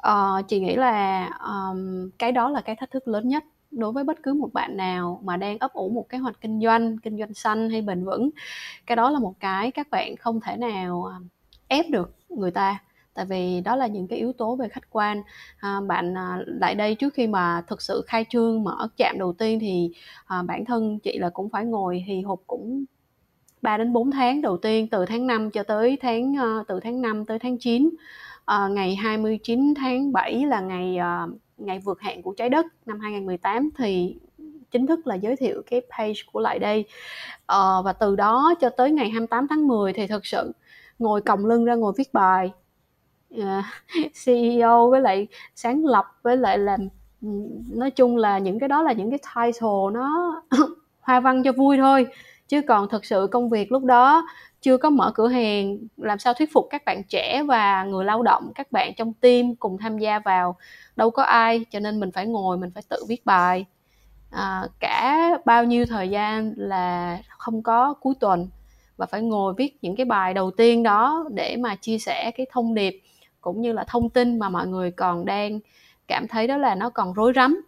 [0.10, 4.04] uh, chị nghĩ là um, cái đó là cái thách thức lớn nhất đối với
[4.04, 7.18] bất cứ một bạn nào mà đang ấp ủ một kế hoạch kinh doanh kinh
[7.18, 8.30] doanh xanh hay bền vững.
[8.86, 11.12] Cái đó là một cái các bạn không thể nào
[11.68, 12.80] ép được người ta
[13.16, 15.24] tại vì đó là những cái yếu tố về khách quan.
[15.60, 19.34] À, bạn à, lại đây trước khi mà thực sự khai trương mở trạm đầu
[19.34, 19.92] tiên thì
[20.26, 22.86] à, bản thân chị là cũng phải ngồi thì hụt cũng
[23.62, 27.02] 3 đến 4 tháng đầu tiên từ tháng 5 cho tới tháng ờ, từ tháng
[27.02, 27.90] 5 tới tháng 9
[28.52, 33.00] uh, ngày 29 tháng 7 là ngày uh, ngày vượt hạn của trái đất năm
[33.00, 34.16] 2018 thì
[34.72, 36.86] chính thức là giới thiệu cái page của lại đây.
[37.38, 40.52] Uh, và từ đó cho tới ngày 28 tháng 10 thì thực sự
[41.00, 42.52] ngồi còng lưng ra ngồi viết bài.
[43.36, 43.64] Uh, à,
[44.26, 46.80] CEO với lại sáng lập với lại làm
[47.70, 50.42] nói chung là những cái đó là những cái title nó
[51.02, 52.08] hoa văn cho vui thôi
[52.48, 54.28] chứ còn thực sự công việc lúc đó
[54.62, 58.24] chưa có mở cửa hàng làm sao thuyết phục các bạn trẻ và người lao
[58.24, 60.56] động các bạn trong team cùng tham gia vào
[60.96, 63.66] đâu có ai cho nên mình phải ngồi mình phải tự viết bài.
[64.32, 68.48] À, cả bao nhiêu thời gian là không có cuối tuần
[68.98, 72.46] và phải ngồi viết những cái bài đầu tiên đó để mà chia sẻ cái
[72.52, 73.02] thông điệp
[73.42, 75.60] cũng như là thông tin mà mọi người còn đang
[76.08, 77.62] cảm thấy đó là nó còn rối rắm.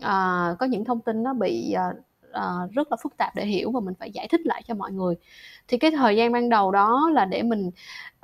[0.00, 1.92] À, có những thông tin nó bị à,
[2.36, 4.92] uh, rất là phức tạp để hiểu và mình phải giải thích lại cho mọi
[4.92, 5.14] người.
[5.68, 7.66] Thì cái thời gian ban đầu đó là để mình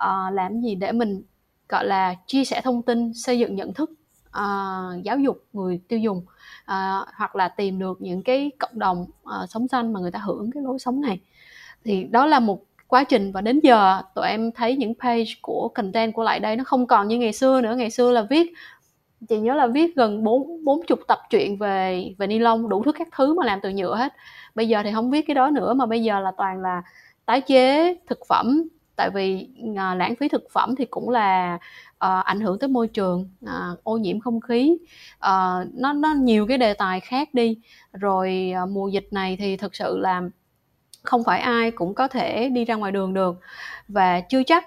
[0.02, 0.74] uh, làm gì?
[0.74, 1.22] Để mình
[1.68, 3.90] gọi là chia sẻ thông tin xây dựng nhận thức
[4.28, 9.06] uh, giáo dục người tiêu dùng uh, hoặc là tìm được những cái cộng đồng
[9.22, 11.20] uh, sống xanh mà người ta hưởng cái lối sống này.
[11.84, 15.70] Thì đó là một quá trình và đến giờ tụi em thấy những page của
[15.74, 17.74] content của lại đây nó không còn như ngày xưa nữa.
[17.76, 18.52] Ngày xưa là viết
[19.28, 22.82] chị nhớ là viết gần bốn bốn chục tập truyện về về ni lông đủ
[22.82, 24.12] thứ các thứ mà làm từ nhựa hết.
[24.54, 26.82] Bây giờ thì không viết cái đó nữa mà bây giờ là toàn là
[27.26, 28.62] tái chế thực phẩm.
[28.96, 31.58] Tại vì à, lãng phí thực phẩm thì cũng là
[31.98, 34.78] à, ảnh hưởng tới môi trường à, ô nhiễm không khí.
[35.18, 37.58] À, nó nó nhiều cái đề tài khác đi.
[37.92, 40.22] Rồi à, mùa dịch này thì thực sự là
[41.02, 43.40] không phải ai cũng có thể đi ra ngoài đường được.
[43.88, 44.64] Và chưa chắc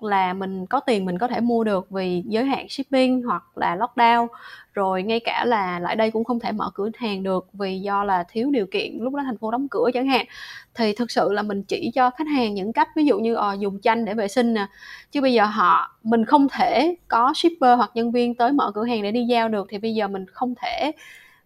[0.00, 3.76] là mình có tiền mình có thể mua được vì giới hạn shipping hoặc là
[3.76, 4.26] lockdown.
[4.74, 8.04] Rồi ngay cả là lại đây cũng không thể mở cửa hàng được vì do
[8.04, 10.26] là thiếu điều kiện lúc đó thành phố đóng cửa chẳng hạn.
[10.74, 13.52] Thì thực sự là mình chỉ cho khách hàng những cách ví dụ như à,
[13.54, 14.66] dùng chanh để vệ sinh nè.
[15.12, 18.84] Chứ bây giờ họ mình không thể có shipper hoặc nhân viên tới mở cửa
[18.84, 19.66] hàng để đi giao được.
[19.70, 20.92] Thì bây giờ mình không thể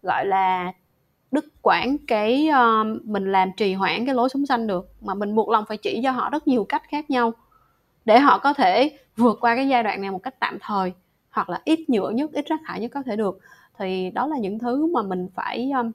[0.03, 0.73] gọi là
[1.31, 4.89] đứt quãng cái uh, mình làm trì hoãn cái lối sống xanh được.
[5.01, 7.33] Mà mình buộc lòng phải chỉ cho họ rất nhiều cách khác nhau
[8.05, 10.93] để họ có thể vượt qua cái giai đoạn này một cách tạm thời
[11.31, 13.39] hoặc là ít nhựa nhất ít rác thải nhất có thể được.
[13.79, 15.93] Thì đó là những thứ mà mình phải um,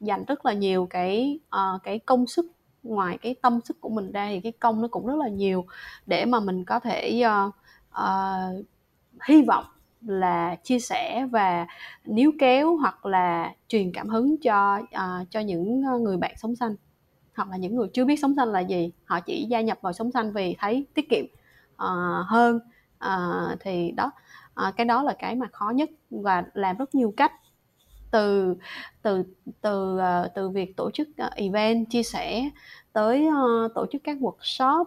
[0.00, 2.46] dành rất là nhiều cái uh, cái công sức
[2.82, 5.64] ngoài cái tâm sức của mình ra thì cái công nó cũng rất là nhiều
[6.06, 7.54] để mà mình có thể uh,
[8.02, 8.66] uh,
[9.28, 9.64] hy vọng
[10.00, 11.66] là chia sẻ và
[12.04, 16.74] níu kéo hoặc là truyền cảm hứng cho uh, cho những người bạn sống xanh
[17.34, 18.92] hoặc là những người chưa biết sống xanh là gì.
[19.04, 21.24] Họ chỉ gia nhập vào sống xanh vì thấy tiết kiệm
[21.74, 22.58] uh, hơn.
[23.06, 24.10] Uh, thì đó
[24.68, 27.32] uh, cái đó là cái mà khó nhất và làm rất nhiều cách.
[28.10, 28.56] Từ
[29.02, 29.24] từ
[29.60, 32.50] từ uh, từ việc tổ chức uh, event chia sẻ
[32.92, 34.84] tới uh, tổ chức các workshop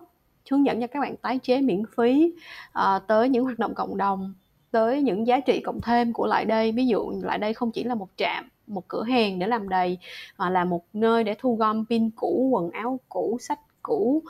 [0.52, 2.34] hướng dẫn cho các bạn tái chế miễn phí
[2.80, 4.34] uh, tới những hoạt động cộng đồng
[4.71, 6.71] tới những giá trị cộng thêm của lại đây.
[6.71, 9.98] Ví dụ lại đây không chỉ là một trạm một cửa hàng để làm đầy
[10.38, 14.24] mà là một nơi để thu gom pin cũ quần áo cũ sách cũ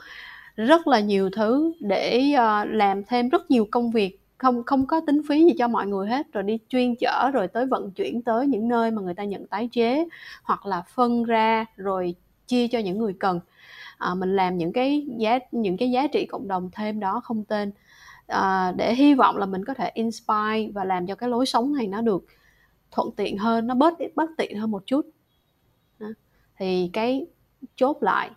[0.56, 5.00] rất là nhiều thứ để uh, làm thêm rất nhiều công việc không không có
[5.06, 6.26] tính phí gì cho mọi người hết.
[6.32, 9.46] Rồi đi chuyên chở rồi tới vận chuyển tới những nơi mà người ta nhận
[9.46, 10.08] tái chế
[10.42, 12.14] hoặc là phân ra rồi
[12.46, 13.40] chia cho những người cần.
[13.98, 17.44] À, mình làm những cái giá những cái giá trị cộng đồng thêm đó không
[17.44, 17.72] tên.
[18.26, 21.74] À, để hy vọng là mình có thể inspire và làm cho cái lối sống
[21.74, 22.24] này nó được
[22.90, 25.06] thuận tiện hơn nó bớt bất tiện hơn một chút.
[25.98, 26.08] Đó.
[26.58, 27.26] thì cái
[27.76, 28.30] chốt lại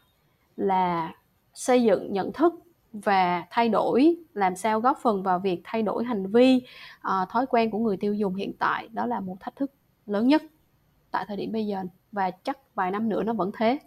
[0.57, 1.13] là
[1.59, 2.53] xây dựng nhận thức
[2.93, 6.61] và thay đổi làm sao góp phần vào việc thay đổi hành vi
[7.07, 8.89] uh, thói quen của người tiêu dùng hiện tại.
[8.93, 9.71] Đó là một thách thức
[10.05, 10.43] lớn nhất
[11.11, 13.79] tại thời điểm bây giờ và chắc vài năm nữa nó vẫn thế.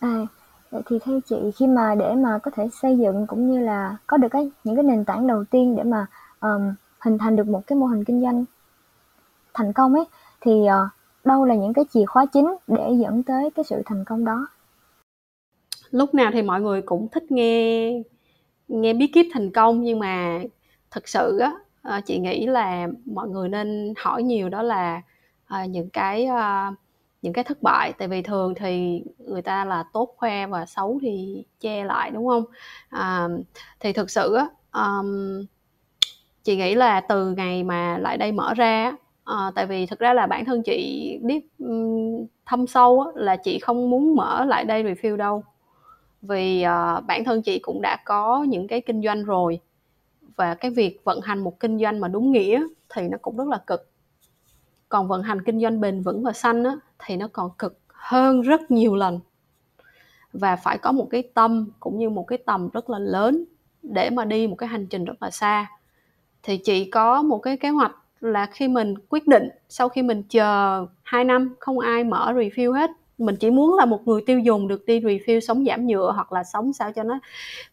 [0.00, 0.26] À,
[0.70, 3.96] vậy thì theo chị khi mà để mà có thể xây dựng cũng như là
[4.06, 6.06] có được cái những cái nền tảng đầu tiên để mà
[6.40, 8.44] um, hình thành được một cái mô hình kinh doanh
[9.54, 10.04] thành công ấy
[10.40, 10.70] thì uh,
[11.24, 14.46] đâu là những cái chìa khóa chính để dẫn tới cái sự thành công đó?
[15.90, 17.92] Lúc nào thì mọi người cũng thích nghe
[18.68, 20.40] nghe bí kíp thành công nhưng mà
[20.90, 25.02] thực sự á ờ, chị nghĩ là mọi người nên hỏi nhiều đó là
[25.46, 26.72] à, những cái à,
[27.22, 27.92] những cái thất bại.
[27.98, 32.26] Tại vì thường thì người ta là tốt khoe và xấu thì che lại đúng
[32.28, 32.44] không?
[32.88, 33.28] À,
[33.80, 35.44] thì thực sự á um,
[36.44, 38.92] chị nghĩ là từ ngày mà lại đây mở ra
[39.24, 43.36] à, tại vì thực ra là bản thân chị biết um, thâm sâu á, là
[43.36, 45.44] chị không muốn mở lại đây review đâu
[46.22, 49.60] vì uh, bản thân chị cũng đã có những cái kinh doanh rồi
[50.36, 53.48] và cái việc vận hành một kinh doanh mà đúng nghĩa thì nó cũng rất
[53.48, 53.90] là cực.
[54.88, 58.40] Còn vận hành kinh doanh bền vững và xanh á, thì nó còn cực hơn
[58.40, 59.20] rất nhiều lần.
[60.32, 63.44] Và phải có một cái tâm cũng như một cái tầm rất là lớn
[63.82, 65.70] để mà đi một cái hành trình rất là xa.
[66.42, 70.22] Thì chị có một cái kế hoạch là khi mình quyết định sau khi mình
[70.22, 74.38] chờ 2 năm không ai mở review hết mình chỉ muốn là một người tiêu
[74.38, 77.18] dùng được đi review sống giảm nhựa hoặc là sống sao cho nó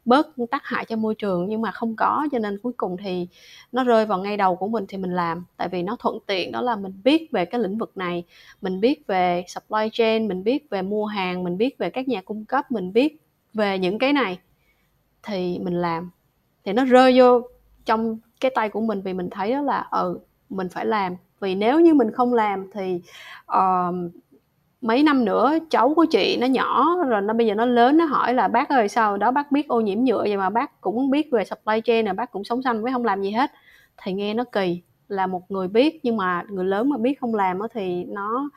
[0.06, 3.28] bớt tác hại cho môi trường nhưng mà không có cho nên cuối cùng thì
[3.72, 5.46] nó rơi vào ngay đầu của mình thì mình làm.
[5.58, 8.24] Tại vì nó thuận tiện đó là mình biết về cái lĩnh vực này
[8.62, 12.22] mình biết về supply chain mình biết về mua hàng mình biết về các nhà
[12.22, 13.22] cung cấp mình biết
[13.54, 14.40] về những cái này
[15.24, 16.12] thì mình làm.
[16.66, 17.42] Thì nó rơi vô
[17.86, 21.16] trong cái tay của mình vì mình thấy đó là ừ mình phải làm.
[21.40, 23.02] Vì nếu như mình không làm thì
[23.58, 23.96] uh,
[24.86, 28.06] mấy năm nữa cháu của chị nó nhỏ rồi nó bây giờ nó lớn nó
[28.06, 31.10] hỏi là bác ơi sao đó bác biết ô nhiễm nhựa vậy mà bác cũng
[31.10, 33.52] biết về supply chain là bác cũng sống xanh với không làm gì hết?
[34.04, 37.36] Thì nghe nó kỳ là một người biết nhưng mà người lớn mà biết không
[37.36, 38.50] làm thì nó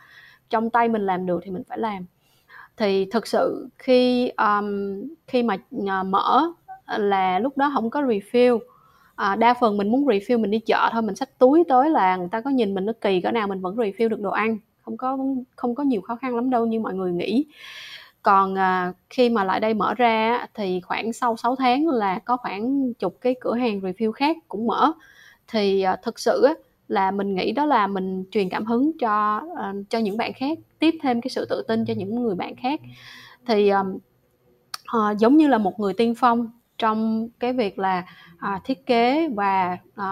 [0.50, 2.06] trong tay mình làm được thì mình phải làm.
[2.76, 6.52] Thì thực sự khi um, khi mà uh, mở
[6.98, 8.58] là lúc đó không có refill
[9.16, 12.16] à, đa phần mình muốn refill mình đi chợ thôi mình xách túi tới là
[12.16, 14.58] người ta có nhìn mình nó kỳ cỡ nào mình vẫn refill được đồ ăn
[14.88, 15.18] không có
[15.56, 17.46] không có nhiều khó khăn lắm đâu như mọi người nghĩ.
[18.22, 22.36] Còn à, khi mà lại đây mở ra thì khoảng sau 6 tháng là có
[22.36, 24.92] khoảng chục cái cửa hàng review khác cũng mở.
[25.48, 26.54] Thì à, thực sự á,
[26.88, 30.58] là mình nghĩ đó là mình truyền cảm hứng cho à, cho những bạn khác
[30.78, 32.80] tiếp thêm cái sự tự tin cho những người bạn khác.
[33.46, 33.82] Thì à,
[34.86, 38.04] à, giống như là một người tiên phong trong cái việc là
[38.38, 40.06] à, thiết kế và à,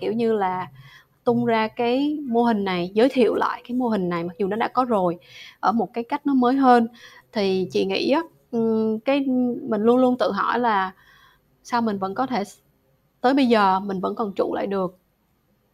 [0.00, 0.68] kiểu như là
[1.24, 4.46] tung ra cái mô hình này giới thiệu lại cái mô hình này mặc dù
[4.46, 5.18] nó đã có rồi
[5.60, 6.88] ở một cái cách nó mới hơn.
[7.32, 8.22] Thì chị nghĩ á
[9.04, 9.20] cái
[9.62, 10.92] mình luôn luôn tự hỏi là
[11.62, 12.42] sao mình vẫn có thể
[13.20, 14.98] tới bây giờ mình vẫn còn trụ lại được?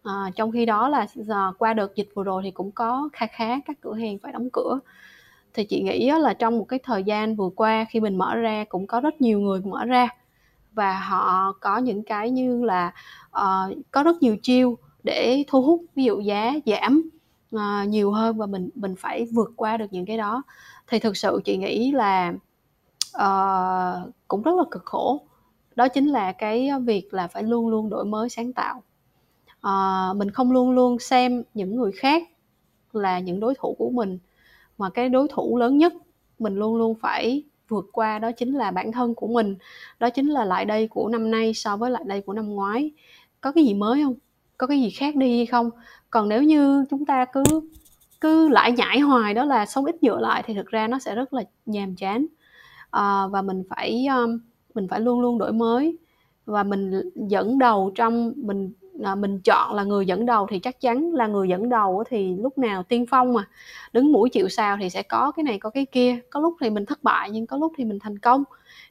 [0.03, 3.27] À, trong khi đó là giờ qua đợt dịch vừa rồi thì cũng có kha
[3.27, 4.81] khá các cửa hàng phải đóng cửa.
[5.55, 8.65] Thì chị nghĩ là trong một cái thời gian vừa qua khi mình mở ra
[8.69, 10.09] cũng có rất nhiều người mở ra
[10.73, 12.93] và họ có những cái như là
[13.29, 17.11] uh, có rất nhiều chiêu để thu hút ví dụ giá giảm
[17.57, 20.43] uh, nhiều hơn và mình mình phải vượt qua được những cái đó.
[20.87, 22.33] Thì thực sự chị nghĩ là
[23.17, 25.27] uh, cũng rất là cực khổ.
[25.77, 28.83] Đó chính là cái việc là phải luôn luôn đổi mới sáng tạo.
[29.67, 32.23] Uh, mình không luôn luôn xem những người khác
[32.93, 34.19] là những đối thủ của mình
[34.79, 35.93] mà cái đối thủ lớn nhất
[36.39, 39.57] mình luôn luôn phải vượt qua đó chính là bản thân của mình.
[39.99, 42.91] Đó chính là lại đây của năm nay so với lại đây của năm ngoái.
[43.41, 44.15] Có cái gì mới không?
[44.61, 45.71] Có cái gì khác đi hay không.
[46.11, 47.43] Còn nếu như chúng ta cứ
[48.21, 51.15] cứ lại nhảy hoài đó là sống ít nhựa lại thì thực ra nó sẽ
[51.15, 52.27] rất là nhàm chán.
[52.91, 54.39] À, và mình phải um,
[54.75, 55.99] mình phải luôn luôn đổi mới.
[56.47, 60.81] Và mình dẫn đầu trong mình à, mình chọn là người dẫn đầu thì chắc
[60.81, 63.49] chắn là người dẫn đầu thì lúc nào tiên phong mà.
[63.93, 66.19] Đứng mũi chịu sào thì sẽ có cái này có cái kia.
[66.31, 68.45] Có lúc thì mình thất bại nhưng có lúc thì mình thành công.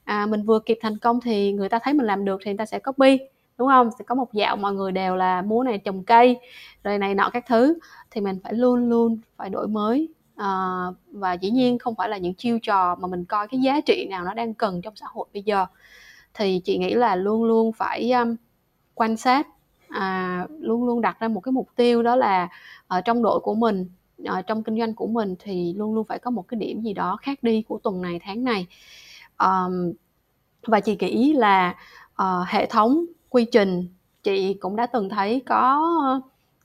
[0.03, 2.57] À, mình vừa kịp thành công thì người ta thấy mình làm được thì người
[2.57, 3.19] ta sẽ copy
[3.59, 3.89] đúng không?
[3.99, 6.39] Sẽ có một dạo mọi người đều là múa này trồng cây
[6.83, 7.79] rồi này nọ các thứ.
[8.11, 10.09] Thì mình phải luôn luôn phải đổi mới.
[10.35, 13.81] À, và dĩ nhiên không phải là những chiêu trò mà mình coi cái giá
[13.81, 15.65] trị nào nó đang cần trong xã hội bây giờ.
[16.33, 18.35] Thì chị nghĩ là luôn luôn phải um,
[18.93, 19.47] quan sát
[19.89, 22.47] à, luôn luôn đặt ra một cái mục tiêu đó là
[22.87, 23.89] ở trong đội của mình
[24.25, 26.93] ở trong kinh doanh của mình thì luôn luôn phải có một cái điểm gì
[26.93, 28.67] đó khác đi của tuần này tháng này.
[29.39, 29.93] Um,
[30.67, 31.75] và chị nghĩ là
[32.21, 33.87] uh, hệ thống quy trình.
[34.23, 35.81] Chị cũng đã từng thấy có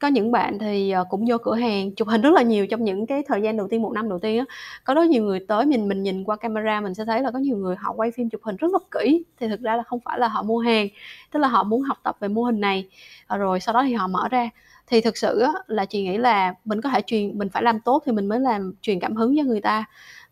[0.01, 2.85] có những bạn thì ờ, cũng vô cửa hàng chụp hình rất là nhiều trong
[2.85, 4.45] những cái thời gian đầu tiên một năm đầu tiên á.
[4.85, 7.39] Có rất nhiều người tới mình mình nhìn qua camera mình sẽ thấy là có
[7.39, 9.25] nhiều người họ quay phim chụp hình rất là kỹ.
[9.41, 10.89] Thì thực ra là không phải là họ mua hàng
[11.33, 12.89] tức là họ muốn học tập về mô hình này.
[13.27, 14.51] Ờ, rồi sau đó thì họ mở ra.
[14.87, 17.81] Thì thực sự á, là chị nghĩ là mình có thể truyền mình phải làm
[17.81, 19.85] tốt thì mình mới làm truyền cảm hứng cho người ta.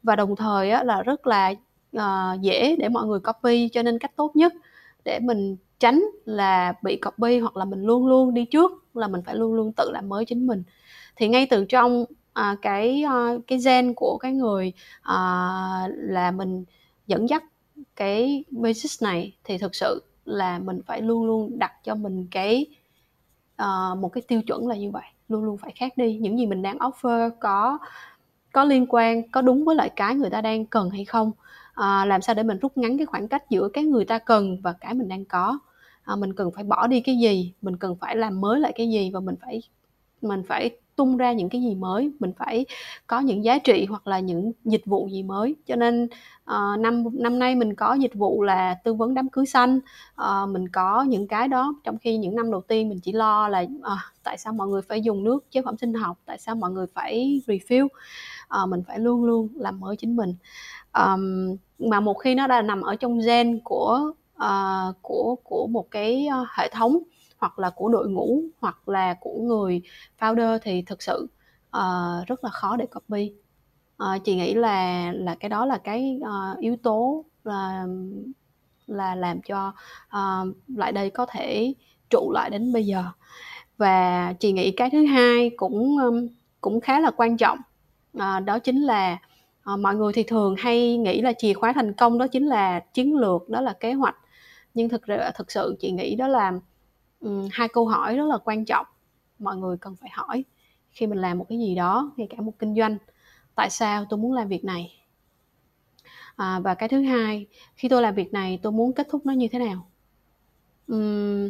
[0.02, 1.54] Và đồng thời á, là rất là
[1.96, 4.52] uh, dễ để mọi người copy cho nên cách tốt nhất
[5.04, 9.22] để mình tránh là bị copy hoặc là mình luôn luôn đi trước là mình
[9.26, 10.62] phải luôn luôn tự làm mới chính mình.
[11.16, 14.72] Thì ngay từ trong à, cái à, cái gen của cái người
[15.02, 15.16] à,
[15.88, 16.64] là mình
[17.06, 17.44] dẫn dắt
[17.96, 22.66] cái business này thì thực sự là mình phải luôn luôn đặt cho mình cái
[23.62, 26.18] uh, một cái tiêu chuẩn là như vậy luôn luôn phải khác đi.
[26.18, 27.78] Những gì mình đang offer có
[28.52, 31.32] có liên quan có đúng với lại cái người ta đang cần hay không
[31.74, 34.56] à, làm sao để mình rút ngắn cái khoảng cách giữa cái người ta cần
[34.62, 35.58] và cái mình đang có
[36.04, 38.90] à, mình cần phải bỏ đi cái gì mình cần phải làm mới lại cái
[38.90, 39.62] gì và mình phải
[40.22, 42.66] mình phải tung ra những cái gì mới mình phải
[43.06, 45.56] có những giá trị hoặc là những dịch vụ gì mới.
[45.66, 46.08] Cho nên
[46.50, 49.80] uh, năm năm nay mình có dịch vụ là tư vấn đám cưới xanh.
[50.22, 53.48] Uh, mình có những cái đó trong khi những năm đầu tiên mình chỉ lo
[53.48, 56.54] là uh, tại sao mọi người phải dùng nước chế phẩm sinh học tại sao
[56.54, 57.84] mọi người phải refill.
[57.84, 60.34] Uh, mình phải luôn luôn làm mới chính mình.
[60.94, 64.12] Um, mà một khi nó đã nằm ở trong gen của
[64.44, 66.98] uh, của của một cái uh, hệ thống
[67.38, 69.82] hoặc là của đội ngũ hoặc là của người
[70.20, 71.28] founder thì thực sự
[71.76, 73.32] uh, rất là khó để copy.
[74.02, 77.86] Uh, chị nghĩ là là cái đó là cái uh, yếu tố là
[78.86, 79.72] là làm cho
[80.06, 81.74] uh, lại đây có thể
[82.10, 83.04] trụ lại đến bây giờ.
[83.76, 86.28] Và chị nghĩ cái thứ hai cũng um,
[86.60, 87.58] cũng khá là quan trọng
[88.16, 89.18] uh, đó chính là
[89.72, 92.80] uh, mọi người thì thường hay nghĩ là chìa khóa thành công đó chính là
[92.80, 94.16] chiến lược đó là kế hoạch
[94.74, 95.02] nhưng thực
[95.34, 96.52] thực sự chị nghĩ đó là
[97.20, 98.86] um, hai câu hỏi rất là quan trọng
[99.38, 100.44] mọi người cần phải hỏi
[100.90, 102.98] khi mình làm một cái gì đó ngay cả một kinh doanh.
[103.54, 104.92] Tại sao tôi muốn làm việc này?
[106.36, 109.32] À, và cái thứ hai khi tôi làm việc này tôi muốn kết thúc nó
[109.32, 109.88] như thế nào?
[110.86, 111.46] Um,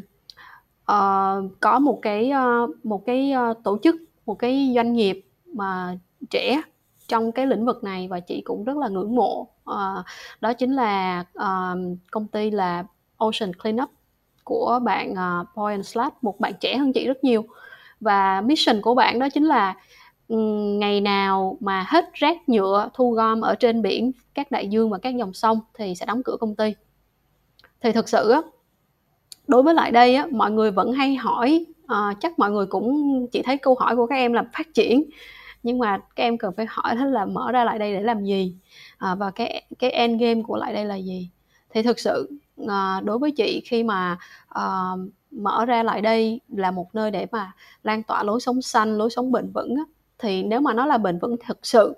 [0.93, 2.33] uh, có một cái
[2.65, 3.97] uh, một cái uh, tổ chức
[4.27, 5.99] một cái doanh nghiệp mà
[6.31, 6.63] trẻ
[7.09, 9.49] trong cái lĩnh vực này và chị cũng rất là ngưỡng mộ.
[9.71, 10.05] Uh,
[10.41, 12.85] đó chính là uh, công ty là
[13.23, 13.91] Ocean Cleanup
[14.45, 17.45] của bạn uh, Boy and Slap một bạn trẻ hơn chị rất nhiều.
[18.01, 19.75] Và mission của bạn đó chính là
[20.79, 24.99] ngày nào mà hết rác nhựa thu gom ở trên biển các đại dương và
[24.99, 26.75] các dòng sông thì sẽ đóng cửa công ty.
[27.81, 28.43] Thì thực sự á
[29.49, 33.27] đối với lại đây á mọi người vẫn hay hỏi à, chắc mọi người cũng
[33.33, 35.03] chỉ thấy câu hỏi của các em là phát triển.
[35.63, 38.25] Nhưng mà các em cần phải hỏi thế là mở ra lại đây để làm
[38.25, 38.55] gì?
[38.99, 41.29] À, và cái cái end game của lại đây là gì?
[41.75, 42.31] Thì thực sự
[42.69, 44.91] à, đối với chị khi mà à,
[45.31, 47.53] mở ra lại đây là một nơi để mà
[47.83, 49.83] lan tỏa lối sống xanh lối sống bền vững á,
[50.19, 51.95] thì nếu mà nó là bền vững thực sự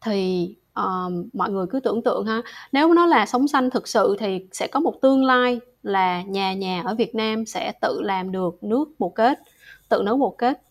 [0.00, 0.48] thì
[0.80, 2.42] uh, mọi người cứ tưởng tượng ha.
[2.72, 6.54] Nếu nó là sống xanh thực sự thì sẽ có một tương lai là nhà
[6.54, 9.38] nhà ở Việt Nam sẽ tự làm được nước bột kết
[9.88, 10.62] tự nấu bột kết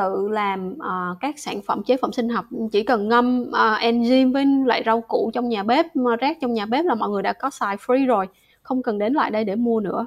[0.00, 2.44] tự làm uh, các sản phẩm chế phẩm sinh học.
[2.72, 5.86] Chỉ cần ngâm uh, enzyme với lại rau củ trong nhà bếp
[6.20, 8.26] rác trong nhà bếp là mọi người đã có xài free rồi
[8.62, 10.06] không cần đến lại đây để mua nữa.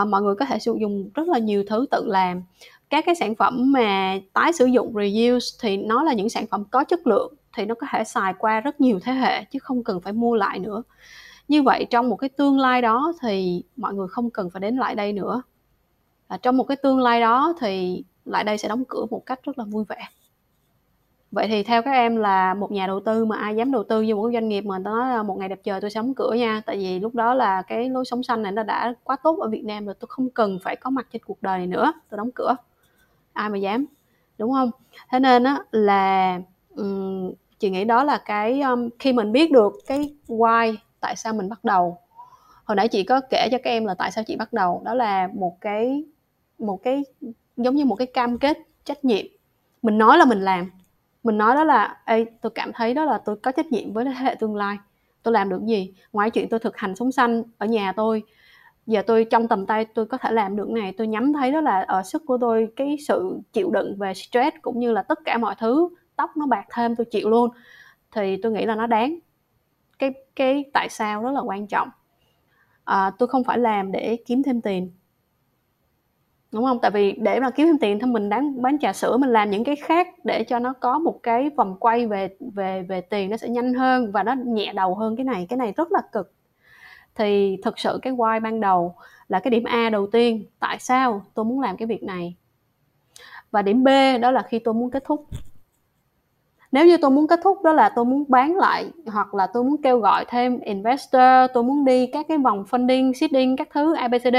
[0.00, 2.42] Uh, mọi người có thể sử dụng rất là nhiều thứ tự làm.
[2.90, 6.64] Các cái sản phẩm mà tái sử dụng reuse thì nó là những sản phẩm
[6.70, 9.84] có chất lượng thì nó có thể xài qua rất nhiều thế hệ chứ không
[9.84, 10.82] cần phải mua lại nữa.
[11.48, 14.76] Như vậy trong một cái tương lai đó thì mọi người không cần phải đến
[14.76, 15.42] lại đây nữa.
[16.28, 19.40] À, trong một cái tương lai đó thì lại đây sẽ đóng cửa một cách
[19.42, 20.08] rất là vui vẻ.
[21.30, 24.04] Vậy thì theo các em là một nhà đầu tư mà ai dám đầu tư
[24.08, 26.32] vô một cái doanh nghiệp mà nó một ngày đẹp trời tôi sẽ đóng cửa
[26.32, 26.62] nha.
[26.66, 29.48] Tại vì lúc đó là cái lối sống xanh này nó đã quá tốt ở
[29.48, 32.18] Việt Nam rồi tôi không cần phải có mặt trên cuộc đời này nữa tôi
[32.18, 32.56] đóng cửa.
[33.32, 33.86] Ai mà dám
[34.38, 34.70] đúng không?
[35.10, 36.40] Thế nên á là
[36.76, 41.32] um, chị nghĩ đó là cái um, khi mình biết được cái why tại sao
[41.32, 41.98] mình bắt đầu.
[42.64, 44.94] Hồi nãy chị có kể cho các em là tại sao chị bắt đầu đó
[44.94, 46.04] là một cái
[46.58, 47.04] một cái
[47.58, 49.26] giống như một cái cam kết trách nhiệm.
[49.82, 50.70] Mình nói là mình làm.
[51.22, 54.04] Mình nói đó là Ê, tôi cảm thấy đó là tôi có trách nhiệm với
[54.04, 54.76] thế hệ tương lai.
[55.22, 55.94] Tôi làm được gì?
[56.12, 58.22] Ngoài chuyện tôi thực hành sống xanh ở nhà tôi
[58.86, 60.94] giờ tôi trong tầm tay tôi có thể làm được này.
[60.98, 64.56] Tôi nhắm thấy đó là ở sức của tôi cái sự chịu đựng về stress
[64.62, 67.50] cũng như là tất cả mọi thứ tóc nó bạc thêm tôi chịu luôn.
[68.12, 69.18] Thì tôi nghĩ là nó đáng.
[69.98, 71.88] Cái cái tại sao rất là quan trọng.
[72.84, 74.90] À, tôi không phải làm để kiếm thêm tiền
[76.52, 76.78] đúng không?
[76.82, 79.50] Tại vì để mà kiếm thêm tiền thì mình đáng bán trà sữa, mình làm
[79.50, 83.30] những cái khác để cho nó có một cái vòng quay về về về tiền
[83.30, 85.46] nó sẽ nhanh hơn và nó nhẹ đầu hơn cái này.
[85.48, 86.32] Cái này rất là cực.
[87.14, 88.94] Thì thực sự cái why ban đầu
[89.28, 90.44] là cái điểm A đầu tiên.
[90.58, 92.34] Tại sao tôi muốn làm cái việc này?
[93.50, 93.88] Và điểm B
[94.20, 95.26] đó là khi tôi muốn kết thúc.
[96.72, 99.64] Nếu như tôi muốn kết thúc đó là tôi muốn bán lại hoặc là tôi
[99.64, 103.94] muốn kêu gọi thêm investor, tôi muốn đi các cái vòng funding, seeding các thứ
[103.94, 104.36] abcd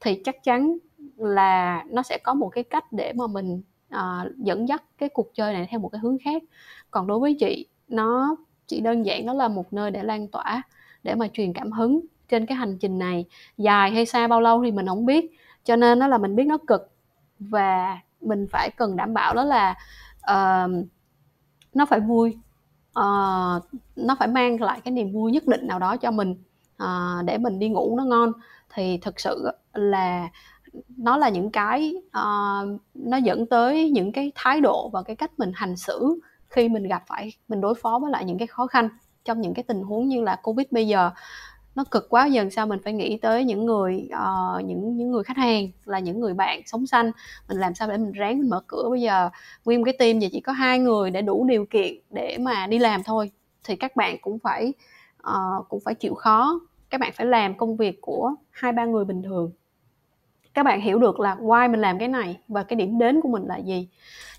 [0.00, 0.76] thì chắc chắn
[1.20, 3.62] là nó sẽ có một cái cách để mà mình
[3.94, 6.42] uh, dẫn dắt cái cuộc chơi này theo một cái hướng khác.
[6.90, 10.62] Còn đối với chị nó chỉ đơn giản đó là một nơi để lan tỏa
[11.02, 13.24] để mà truyền cảm hứng trên cái hành trình này.
[13.56, 15.30] Dài hay xa bao lâu thì mình không biết
[15.64, 16.90] cho nên nó là mình biết nó cực.
[17.38, 19.74] Và mình phải cần đảm bảo đó là
[20.30, 20.70] uh,
[21.74, 22.38] nó phải vui
[22.98, 23.62] uh,
[23.96, 26.34] nó phải mang lại cái niềm vui nhất định nào đó cho mình
[26.82, 28.32] uh, để mình đi ngủ nó ngon.
[28.74, 30.28] Thì thực sự là
[30.96, 35.30] nó là những cái uh, nó dẫn tới những cái thái độ và cái cách
[35.38, 38.66] mình hành xử khi mình gặp phải mình đối phó với lại những cái khó
[38.66, 38.88] khăn
[39.24, 41.10] trong những cái tình huống như là covid bây giờ.
[41.74, 45.24] Nó cực quá dần sao mình phải nghĩ tới những người uh, những những người
[45.24, 47.10] khách hàng là những người bạn sống xanh.
[47.48, 48.86] Mình làm sao để mình ráng mình mở cửa?
[48.90, 49.30] Bây giờ
[49.64, 52.66] nguyên một cái team giờ chỉ có hai người để đủ điều kiện để mà
[52.66, 53.30] đi làm thôi.
[53.64, 54.72] Thì các bạn cũng phải
[55.28, 56.60] uh, cũng phải chịu khó.
[56.90, 59.50] Các bạn phải làm công việc của hai ba người bình thường
[60.60, 63.28] các bạn hiểu được là why mình làm cái này và cái điểm đến của
[63.28, 63.88] mình là gì.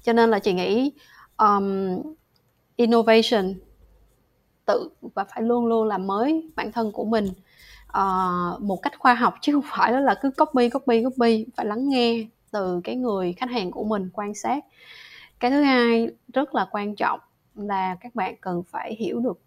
[0.03, 0.91] Cho nên là chị nghĩ
[1.37, 1.97] um,
[2.75, 3.53] innovation
[4.65, 7.25] tự và phải luôn luôn làm mới bản thân của mình
[7.97, 11.45] uh, một cách khoa học chứ không phải là cứ copy copy copy.
[11.55, 14.65] Phải lắng nghe từ cái người khách hàng của mình quan sát.
[15.39, 17.19] Cái thứ hai rất là quan trọng
[17.55, 19.39] là các bạn cần phải hiểu được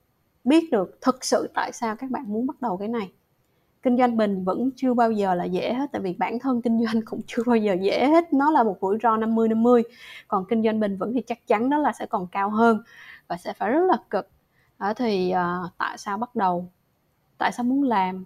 [0.45, 3.13] biết được thực sự tại sao các bạn muốn bắt đầu cái này
[3.85, 6.85] kinh doanh bền vẫn chưa bao giờ là dễ hết tại vì bản thân kinh
[6.85, 8.33] doanh cũng chưa bao giờ dễ hết.
[8.33, 9.83] Nó là một rủi ro 50 50
[10.29, 12.83] còn kinh doanh bền vững thì chắc chắn đó là sẽ còn cao hơn
[13.29, 14.31] và sẽ phải rất là cực.
[14.79, 16.69] Đó thì uh, tại sao bắt đầu?
[17.39, 18.25] Tại sao muốn làm?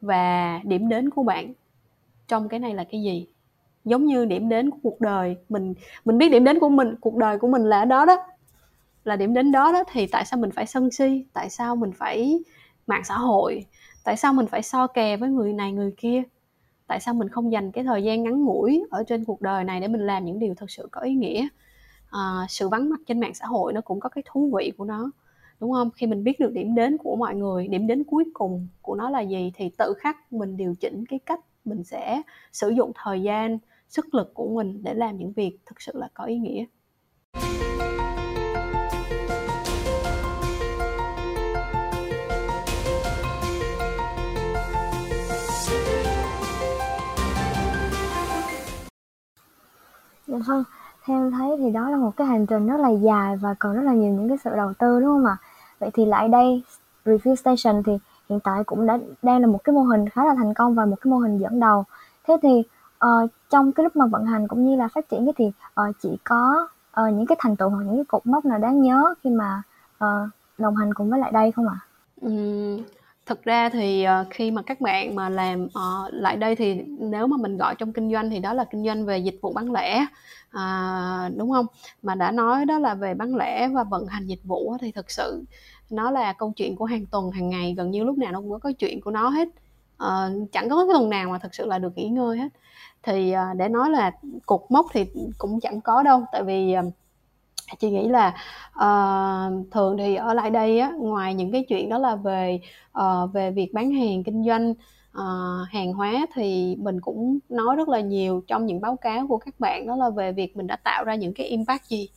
[0.00, 1.52] Và điểm đến của bạn
[2.28, 3.26] trong cái này là cái gì?
[3.84, 5.74] Giống như điểm đến của cuộc đời mình
[6.04, 8.16] mình biết điểm đến của mình cuộc đời của mình là ở đó đó.
[9.04, 11.24] Là điểm đến đó đó thì tại sao mình phải sân si?
[11.32, 12.40] Tại sao mình phải
[12.86, 13.66] mạng xã hội?
[14.04, 16.22] Tại sao mình phải so kè với người này người kia?
[16.86, 19.80] Tại sao mình không dành cái thời gian ngắn ngủi ở trên cuộc đời này
[19.80, 21.48] để mình làm những điều thật sự có ý nghĩa?
[22.10, 24.84] À, sự vắng mặt trên mạng xã hội nó cũng có cái thú vị của
[24.84, 25.10] nó
[25.60, 25.90] đúng không?
[25.90, 29.10] Khi mình biết được điểm đến của mọi người điểm đến cuối cùng của nó
[29.10, 32.22] là gì thì tự khắc mình điều chỉnh cái cách mình sẽ
[32.52, 36.08] sử dụng thời gian sức lực của mình để làm những việc thực sự là
[36.14, 36.64] có ý nghĩa.
[50.48, 50.54] Dạ
[51.06, 53.74] theo em thấy thì đó là một cái hành trình rất là dài và còn
[53.74, 55.36] rất là nhiều những cái sự đầu tư đúng không ạ?
[55.78, 56.62] Vậy thì lại đây
[57.04, 60.34] Review Station thì hiện tại cũng đã đang là một cái mô hình khá là
[60.34, 61.84] thành công và một cái mô hình dẫn đầu.
[62.28, 62.62] Thế thì
[63.04, 66.16] uh, trong cái lúc mà vận hành cũng như là phát triển thì uh, chị
[66.24, 66.68] có
[67.00, 69.62] uh, những cái thành tựu hoặc những cái cột mốc nào đáng nhớ khi mà
[70.04, 70.28] uh,
[70.58, 71.78] đồng hành cùng với lại đây không ạ?
[72.20, 72.78] Ừm,
[73.26, 77.26] thực ra thì uh, khi mà các bạn mà làm uh, lại đây thì nếu
[77.26, 79.72] mà mình gọi trong kinh doanh thì đó là kinh doanh về dịch vụ bán
[79.72, 80.06] lẻ
[80.52, 81.66] à, đúng không?
[82.02, 85.10] Mà đã nói đó là về bán lẻ và vận hành dịch vụ thì thực
[85.10, 85.44] sự
[85.90, 88.60] nó là câu chuyện của hàng tuần hàng ngày gần như lúc nào nó cũng
[88.60, 89.48] có chuyện của nó hết.
[89.98, 92.48] À, chẳng có cái tuần nào mà thực sự là được nghỉ ngơi hết.
[93.02, 94.12] Thì à, để nói là
[94.46, 95.04] cột mốc thì
[95.38, 96.82] cũng chẳng có đâu tại vì à,
[97.78, 98.28] chị nghĩ là
[98.74, 102.60] uh, thường thì ở lại đây á ngoài những cái chuyện đó là về
[102.98, 104.70] uh, về việc bán hàng kinh doanh
[105.18, 109.38] uh, hàng hóa thì mình cũng nói rất là nhiều trong những báo cáo của
[109.38, 112.08] các bạn đó là về việc mình đã tạo ra những cái impact gì.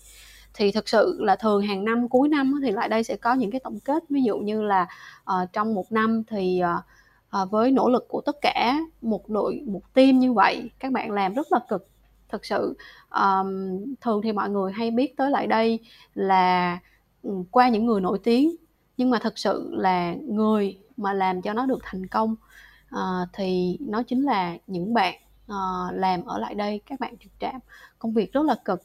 [0.54, 3.52] Thì thực sự là thường hàng năm cuối năm thì lại đây sẽ có những
[3.52, 4.04] cái tổng kết.
[4.10, 4.88] Ví dụ như là
[5.22, 6.84] uh, trong một năm thì uh,
[7.44, 11.12] uh, với nỗ lực của tất cả một đội một team như vậy các bạn
[11.12, 11.88] làm rất là cực
[12.30, 12.78] thực sự
[13.10, 13.50] um,
[14.02, 15.80] thường thì mọi người hay biết tới lại đây
[16.14, 16.80] là
[17.24, 18.56] ừ, qua những người nổi tiếng.
[18.98, 22.36] Nhưng mà thực sự là người mà làm cho nó được thành công
[22.96, 25.16] uh, thì nó chính là những bạn
[25.52, 27.60] uh, làm ở lại đây các bạn trực trạm
[28.00, 28.82] công việc rất là cực.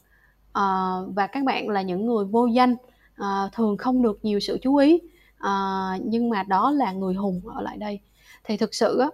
[0.51, 2.76] Uh, và các bạn là những người vô danh
[3.20, 5.01] uh, thường không được nhiều sự chú ý
[5.38, 8.01] uh, nhưng mà đó là người hùng ở lại đây.
[8.45, 9.09] Thì thực sự á,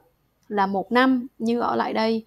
[0.49, 2.24] là một năm như ở lại đây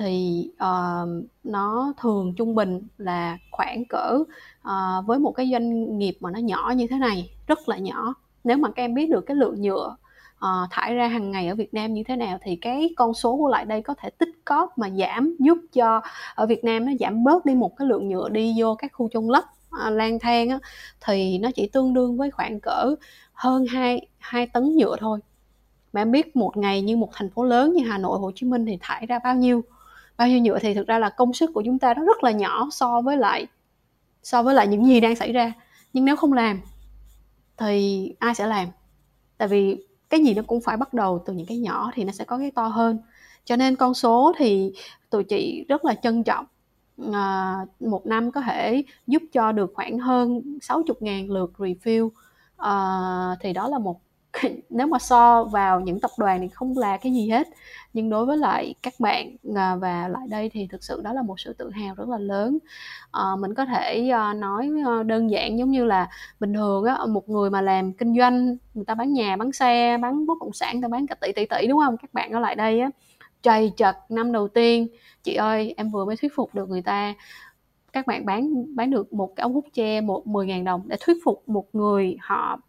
[0.00, 1.08] thì uh,
[1.44, 4.18] nó thường trung bình là khoảng cỡ
[4.60, 8.14] uh, với một cái doanh nghiệp mà nó nhỏ như thế này rất là nhỏ.
[8.44, 9.96] Nếu mà các em biết được cái lượng nhựa
[10.36, 13.36] uh, thải ra hàng ngày ở Việt Nam như thế nào thì cái con số
[13.36, 16.00] của lại đây có thể tích cóp mà giảm giúp cho
[16.34, 19.08] ở Việt Nam nó giảm bớt đi một cái lượng nhựa đi vô các khu
[19.08, 19.44] chôn lấp
[19.86, 20.58] uh, lang thang á,
[21.00, 22.94] thì nó chỉ tương đương với khoảng cỡ
[23.32, 25.20] hơn 2, 2 tấn nhựa thôi.
[25.92, 28.46] Mà em biết một ngày như một thành phố lớn như Hà Nội, Hồ Chí
[28.46, 29.62] Minh thì thải ra bao nhiêu?
[30.20, 32.30] Bao nhiêu nhựa thì thực ra là công sức của chúng ta nó rất là
[32.30, 33.46] nhỏ so với lại
[34.22, 35.52] so với lại những gì đang xảy ra.
[35.92, 36.60] Nhưng nếu không làm
[37.56, 38.68] thì ai sẽ làm?
[39.38, 39.76] Tại vì
[40.08, 42.38] cái gì nó cũng phải bắt đầu từ những cái nhỏ thì nó sẽ có
[42.38, 42.98] cái to hơn.
[43.44, 44.72] Cho nên con số thì
[45.10, 46.46] tụi chị rất là trân trọng.
[47.12, 52.08] À, một năm có thể giúp cho được khoảng hơn 60.000 lượt refill
[52.56, 52.74] à,
[53.40, 54.00] thì đó là một
[54.70, 57.48] nếu mà so vào những tập đoàn thì không là cái gì hết.
[57.92, 61.22] Nhưng đối với lại các bạn à, và lại đây thì thực sự đó là
[61.22, 62.58] một sự tự hào rất là lớn.
[63.12, 66.08] À, mình có thể ờ, nói ờ, đơn giản giống như là
[66.40, 69.98] bình thường á một người mà làm kinh doanh người ta bán nhà bán xe
[70.02, 71.96] bán bất động sản người ta bán cả tỷ tỷ tỷ đúng không?
[71.96, 72.90] Các bạn ở lại đây á
[73.42, 74.88] trầy chật năm đầu tiên
[75.22, 77.14] chị ơi em vừa mới thuyết phục được người ta.
[77.92, 80.96] Các bạn bán bán được một cái ống hút tre một 10 ngàn đồng để
[81.00, 82.60] thuyết phục một người họ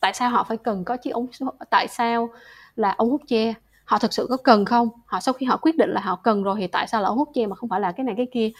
[0.00, 1.26] tại sao họ phải cần có chiếc ống
[1.70, 2.28] tại sao
[2.76, 3.54] là ống hút che?
[3.84, 4.88] Họ thực sự có cần không?
[5.06, 7.18] Họ sau khi họ quyết định là họ cần rồi thì tại sao là ống
[7.18, 8.50] hút che mà không phải là cái này cái kia?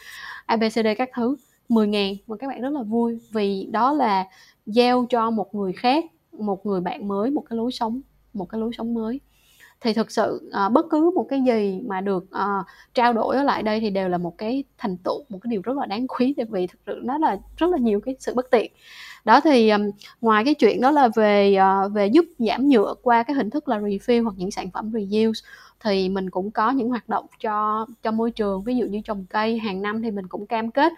[0.46, 1.36] Abcd các thứ.
[1.68, 4.24] 10 ngàn, mà các bạn rất là vui vì đó là
[4.66, 8.00] gieo cho một người khác, một người bạn mới, một cái lối sống,
[8.34, 9.20] một cái lối sống mới
[9.80, 13.42] thì thực sự uh, bất cứ một cái gì mà được uh, trao đổi ở
[13.42, 16.06] lại đây thì đều là một cái thành tựu một cái điều rất là đáng
[16.06, 18.72] quý tại vì thực sự nó là rất là nhiều cái sự bất tiện.
[19.24, 21.56] Đó thì um, ngoài cái chuyện đó là về
[21.86, 24.92] uh, về giúp giảm nhựa qua cái hình thức là refill hoặc những sản phẩm
[24.92, 25.40] reuse
[25.84, 28.64] thì mình cũng có những hoạt động cho cho môi trường.
[28.64, 30.92] Ví dụ như trồng cây hàng năm thì mình cũng cam kết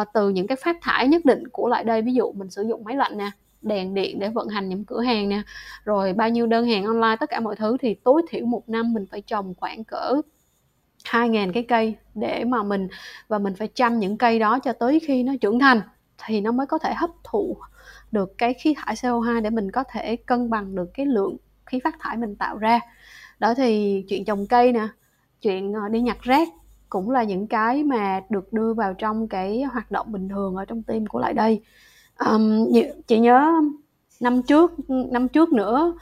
[0.00, 2.02] uh, từ những cái phát thải nhất định của lại đây.
[2.02, 3.30] Ví dụ mình sử dụng máy lạnh nè
[3.62, 5.42] đèn điện để vận hành những cửa hàng nè.
[5.84, 8.92] Rồi bao nhiêu đơn hàng online, tất cả mọi thứ thì tối thiểu một năm
[8.94, 10.22] mình phải trồng khoảng cỡ
[11.04, 12.88] 2.000 cái cây để mà mình,
[13.28, 15.80] và mình phải chăm những cây đó cho tới khi nó trưởng thành,
[16.26, 17.56] thì nó mới có thể hấp thụ
[18.10, 21.36] được cái khí thải CO2 để mình có thể cân bằng được cái lượng
[21.66, 22.80] khí phát thải mình tạo ra.
[23.38, 24.88] Đó thì chuyện trồng cây nè,
[25.40, 26.48] chuyện ờ, đi nhặt rác
[26.88, 30.64] cũng là những cái mà được đưa vào trong cái hoạt động bình thường ở
[30.64, 31.60] trong team của lại đây
[32.26, 32.72] um,
[33.06, 33.52] chị nhớ
[34.20, 35.94] năm trước năm trước nữa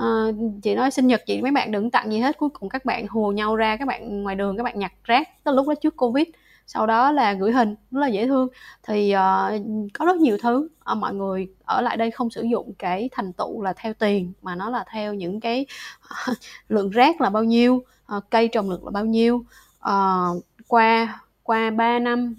[0.00, 2.84] uh, chị nói sinh nhật chị mấy bạn đừng tặng gì hết cuối cùng các
[2.84, 5.74] bạn hùa nhau ra các bạn ngoài đường các bạn nhặt rác tới lúc đó
[5.74, 6.26] trước covid
[6.66, 8.48] sau đó là gửi hình rất là dễ thương.
[8.82, 9.62] Thì uh,
[9.94, 13.32] có rất nhiều thứ uh, mọi người ở lại đây không sử dụng cái thành
[13.32, 15.66] tựu là theo tiền mà nó là theo những cái
[16.30, 16.36] uh,
[16.68, 17.84] lượng rác là bao nhiêu
[18.16, 19.44] uh, cây trồng lực là bao nhiêu
[19.88, 22.34] uh, qua qua 3 năm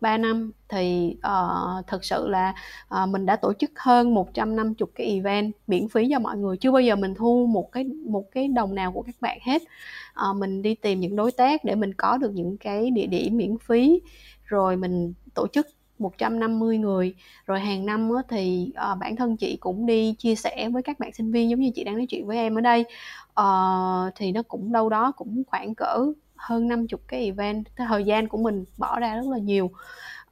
[0.00, 2.54] 3 năm thì ờ, uh, thực sự là
[3.02, 6.56] uh, mình đã tổ chức hơn 150 cái event miễn phí cho mọi người.
[6.56, 9.62] Chưa bao giờ mình thu một cái một cái đồng nào của các bạn hết.
[10.30, 13.36] Uh, mình đi tìm những đối tác để mình có được những cái địa điểm
[13.36, 14.00] miễn phí.
[14.44, 15.66] Rồi mình tổ chức
[15.98, 17.14] 150 người.
[17.46, 20.98] Rồi hàng năm á, thì uh, bản thân chị cũng đi chia sẻ với các
[20.98, 22.84] bạn sinh viên giống như chị đang nói chuyện với em ở đây.
[23.40, 27.66] Uh, thì nó cũng đâu đó cũng khoảng cỡ hơn 50 cái event.
[27.76, 29.70] Thời gian của mình bỏ ra rất là nhiều.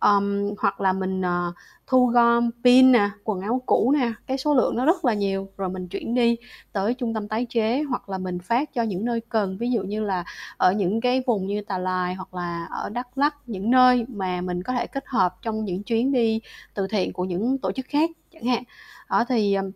[0.00, 1.54] Um, hoặc là mình uh,
[1.86, 5.48] thu gom pin nè quần áo cũ nè cái số lượng nó rất là nhiều.
[5.56, 6.36] Rồi mình chuyển đi
[6.72, 9.58] tới trung tâm tái chế hoặc là mình phát cho những nơi cần.
[9.58, 10.24] Ví dụ như là
[10.56, 14.40] ở những cái vùng như Tà Lài hoặc là ở Đắk Lắk những nơi mà
[14.40, 16.40] mình có thể kết hợp trong những chuyến đi
[16.74, 18.62] từ thiện của những tổ chức khác chẳng hạn.
[19.10, 19.70] Đó thì um,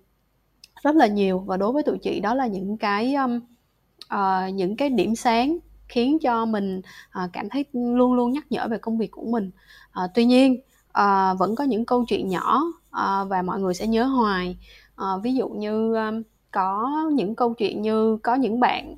[0.83, 1.39] rất là nhiều.
[1.39, 3.41] Và đối với tụi chị đó là những cái um,
[4.14, 5.59] uh, những cái điểm sáng
[5.91, 6.80] khiến cho mình
[7.11, 9.51] à, cảm thấy luôn luôn nhắc nhở về công việc của mình.
[9.93, 10.61] À, tuy nhiên
[10.93, 12.62] à, vẫn có những câu chuyện nhỏ
[13.28, 14.57] và mọi người sẽ nhớ hoài.
[15.22, 15.95] Ví dụ như
[16.51, 18.95] có những câu chuyện như có những bạn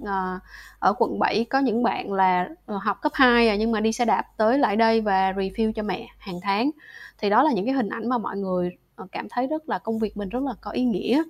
[0.83, 3.93] ở quận 7 có những bạn là ờ, học cấp 2 à, nhưng mà đi
[3.93, 6.71] xe đạp tới lại đây và review cho mẹ hàng tháng.
[7.19, 9.79] Thì đó là những cái hình ảnh mà mọi người ờ, cảm thấy rất là
[9.79, 11.23] công việc mình rất là có ý nghĩa.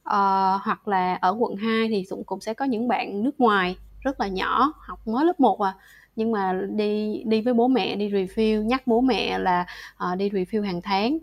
[0.00, 3.76] Uh, hoặc là ở quận 2 thì cũng cũng sẽ có những bạn nước ngoài
[4.00, 5.74] rất là nhỏ học mới lớp 1 à.
[6.16, 9.66] Nhưng mà đi đi với bố mẹ đi review nhắc bố mẹ là
[10.12, 11.18] uh, đi review hàng tháng.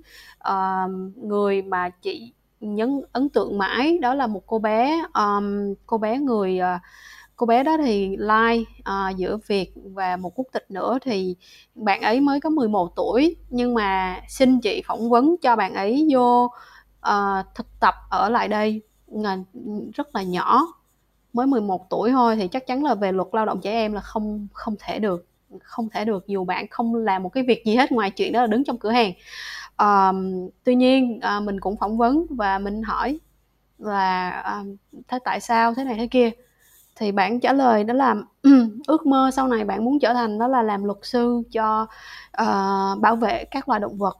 [0.49, 5.97] Uh, người mà chị nhấn ấn tượng mãi đó là một cô bé um, cô
[5.97, 6.81] bé người uh,
[7.35, 10.97] cô bé đó thì like uh, giữa Việt và một quốc tịch nữa.
[11.01, 11.35] Thì
[11.75, 16.07] bạn ấy mới có 11 tuổi nhưng mà xin chị phỏng vấn cho bạn ấy
[16.11, 16.51] vô
[17.09, 18.81] uh, thực tập ở lại đây.
[19.93, 20.67] Rất là nhỏ
[21.37, 24.01] mới 11 tuổi thôi thì chắc chắn là về luật lao động trẻ em là
[24.01, 25.25] không không thể được
[25.63, 28.41] không thể được dù bạn không làm một cái việc gì hết ngoài chuyện đó
[28.41, 29.13] là đứng trong cửa hàng.
[29.77, 33.19] Um, tuy nhiên uh, mình cũng phỏng vấn và mình hỏi
[33.77, 34.75] là um,
[35.07, 36.31] thế tại sao thế này thế kia?
[36.95, 38.15] Thì bạn trả lời đó là
[38.87, 41.87] ước mơ sau này bạn muốn trở thành đó là làm luật sư cho
[42.41, 44.17] uh, bảo vệ các loài động vật.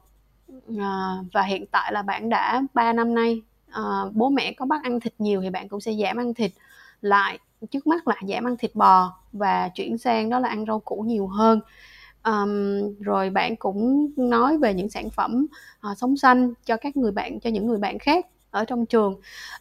[0.72, 4.82] Uh, và hiện tại là bạn đã 3 năm nay uh, bố mẹ có bắt
[4.82, 6.50] ăn thịt nhiều thì bạn cũng sẽ giảm ăn thịt
[7.00, 7.38] lại
[7.70, 10.96] trước mắt là giảm ăn thịt bò và chuyển sang đó là ăn rau củ
[10.96, 11.60] nhiều hơn.
[12.24, 15.46] Um, rồi bạn cũng nói về những sản phẩm
[15.90, 19.20] uh, sống xanh cho các người bạn cho những người bạn khác ở trong trường.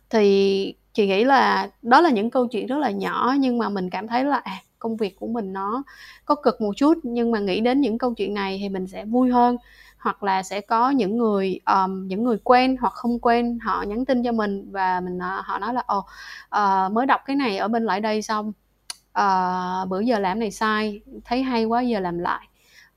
[0.10, 3.90] Thì chị nghĩ là đó là những câu chuyện rất là nhỏ nhưng mà mình
[3.90, 5.84] cảm thấy là à, công việc của mình nó
[6.26, 9.06] có cực một chút nhưng mà nghĩ đến những câu chuyện này thì mình sẽ
[9.06, 9.58] vui hơn
[10.00, 14.06] hoặc là sẽ có những người um, những người quen hoặc không quen họ nhắn
[14.06, 17.58] tin cho mình và mình uh, họ nói là ồ uh, mới đọc cái này
[17.58, 18.54] ở bên lại đây xong
[19.20, 22.48] uh, bữa giờ làm này sai thấy hay quá giờ làm lại.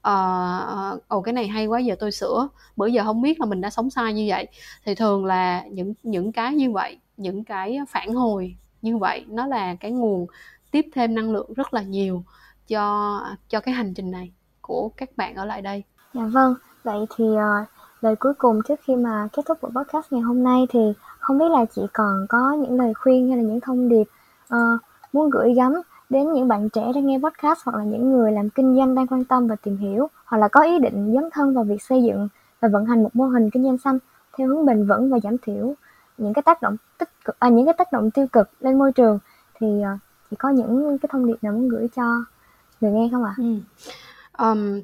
[0.09, 3.61] Uh, ồ cái này hay quá giờ tôi sửa bữa giờ không biết là mình
[3.61, 4.48] đã sống sai như vậy.
[4.84, 9.46] Thì thường là những những cái như vậy những cái phản hồi như vậy nó
[9.46, 10.26] là cái nguồn
[10.70, 12.24] tiếp thêm năng lượng rất là nhiều
[12.68, 15.82] cho cho cái hành trình này của các bạn ở lại đây.
[16.14, 16.55] Dạ vâng,
[16.85, 17.68] vậy thì uh,
[18.01, 20.81] lời cuối cùng trước khi mà kết thúc buổi podcast ngày hôm nay thì
[21.18, 24.05] không biết là chị còn có những lời khuyên hay là những thông điệp
[24.55, 24.81] uh,
[25.12, 25.72] muốn gửi gắm
[26.11, 29.07] đến những bạn trẻ đang nghe podcast hoặc là những người làm kinh doanh đang
[29.07, 32.03] quan tâm và tìm hiểu hoặc là có ý định dấn thân vào việc xây
[32.03, 32.28] dựng
[32.61, 33.99] và vận hành một mô hình kinh doanh xanh
[34.39, 35.74] theo hướng bền vững và giảm thiểu
[36.18, 38.93] những cái tác động tích cực à, những cái tác động tiêu cực lên môi
[38.93, 39.18] trường
[39.55, 40.01] thì uh,
[40.31, 42.24] chị có những cái thông điệp nào muốn gửi cho
[42.81, 43.35] người nghe không ạ?
[43.37, 43.43] À?
[43.43, 43.55] Ừ.
[44.45, 44.81] Um,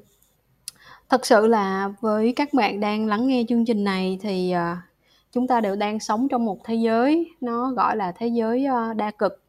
[1.08, 4.76] thật sự là với các bạn đang lắng nghe chương trình này thì ờ,
[5.32, 8.94] chúng ta đều đang sống trong một thế giới nó gọi là thế giới ờ,
[8.94, 9.42] đa cực.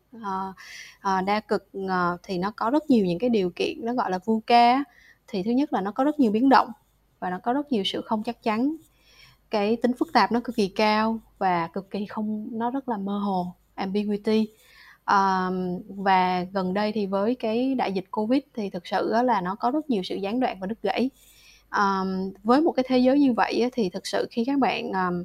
[1.01, 1.69] Ờ, đa cực
[2.23, 4.83] thì nó có rất nhiều những cái điều kiện nó gọi là VUCA
[5.27, 6.71] thì thứ nhất là nó có rất nhiều biến động
[7.19, 8.75] và nó có rất nhiều sự không chắc chắn.
[9.49, 12.97] Cái tính phức tạp nó cực kỳ cao và cực kỳ không nó rất là
[12.97, 14.47] mơ hồ ambiguity.
[15.05, 19.55] Um, và gần đây thì với cái đại dịch covid thì thực sự là nó
[19.55, 21.09] có rất nhiều sự gián đoạn và đứt gãy
[21.71, 25.23] um, với một cái thế giới như vậy thì thực sự khi các bạn um,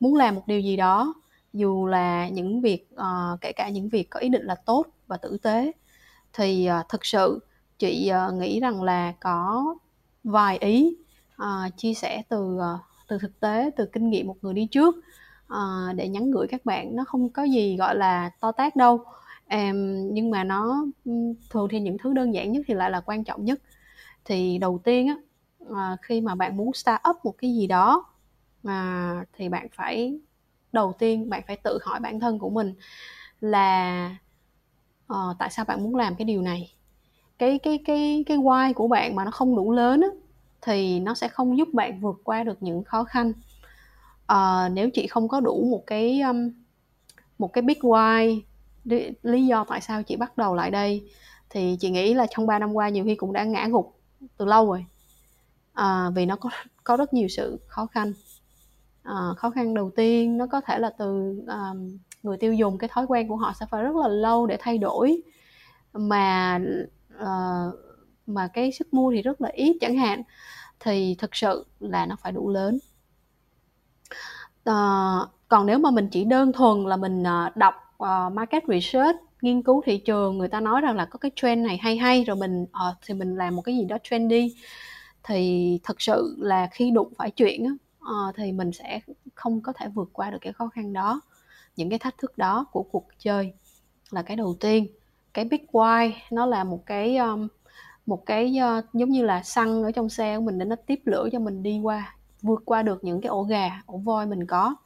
[0.00, 1.14] muốn làm một điều gì đó
[1.52, 5.16] dù là những việc uh, kể cả những việc có ý định là tốt và
[5.16, 5.72] tử tế
[6.32, 7.40] thì uh, thực sự
[7.78, 9.74] chị uh, nghĩ rằng là có
[10.24, 10.96] vài ý
[11.42, 14.96] uh, chia sẻ từ uh, từ thực tế từ kinh nghiệm một người đi trước
[15.46, 16.96] uh, để nhắn gửi các bạn.
[16.96, 19.04] Nó không có gì gọi là to tát đâu
[19.50, 20.86] um, nhưng mà nó
[21.50, 23.60] thường thì những thứ đơn giản nhất thì lại là quan trọng nhất.
[24.24, 25.16] Thì đầu tiên á
[25.76, 28.04] à, khi mà bạn muốn start up một cái gì đó
[28.64, 30.18] à, thì bạn phải
[30.72, 32.74] đầu tiên bạn phải tự hỏi bản thân của mình
[33.40, 34.16] là
[35.12, 36.74] uh, tại sao bạn muốn làm cái điều này?
[37.38, 40.08] Cái cái cái cái why của bạn mà nó không đủ lớn á,
[40.62, 43.32] thì nó sẽ không giúp bạn vượt qua được những khó khăn.
[44.32, 46.50] Uh, nếu chị không có đủ một cái um,
[47.38, 48.40] một cái big why
[49.22, 51.08] lý do tại sao chị bắt đầu lại đây
[51.50, 54.00] thì chị nghĩ là trong 3 năm qua nhiều khi cũng đã ngã gục
[54.36, 54.84] từ lâu rồi
[55.78, 56.50] à, vì nó có
[56.84, 58.12] có rất nhiều sự khó khăn.
[59.02, 61.72] À, khó khăn đầu tiên nó có thể là từ à,
[62.22, 64.78] người tiêu dùng cái thói quen của họ sẽ phải rất là lâu để thay
[64.78, 65.22] đổi.
[65.92, 66.60] Mà
[67.18, 67.64] à,
[68.26, 70.22] mà cái sức mua thì rất là ít chẳng hạn
[70.80, 72.78] thì thực sự là nó phải đủ lớn.
[74.64, 74.74] À,
[75.48, 77.22] còn nếu mà mình chỉ đơn thuần là mình
[77.54, 81.30] đọc uh, market research nghiên cứu thị trường người ta nói rằng là có cái
[81.36, 84.54] trend này hay hay rồi mình uh, thì mình làm một cái gì đó trendy
[85.24, 89.00] thì thật sự là khi đụng phải chuyện á, uh, thì mình sẽ
[89.34, 91.20] không có thể vượt qua được cái khó khăn đó.
[91.76, 93.52] Những cái thách thức đó của cuộc chơi
[94.10, 94.86] là cái đầu tiên.
[95.34, 97.48] Cái big why nó là một cái um,
[98.06, 101.00] một cái uh, giống như là xăng ở trong xe của mình để nó tiếp
[101.04, 104.46] lửa cho mình đi qua vượt qua được những cái ổ gà ổ voi mình
[104.46, 104.76] có.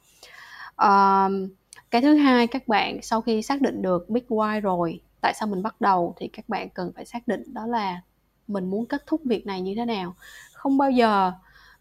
[0.85, 1.49] Uh,
[1.91, 5.47] cái thứ hai các bạn sau khi xác định được big why rồi tại sao
[5.47, 8.01] mình bắt đầu thì các bạn cần phải xác định đó là
[8.47, 10.15] mình muốn kết thúc việc này như thế nào.
[10.53, 11.31] Không bao giờ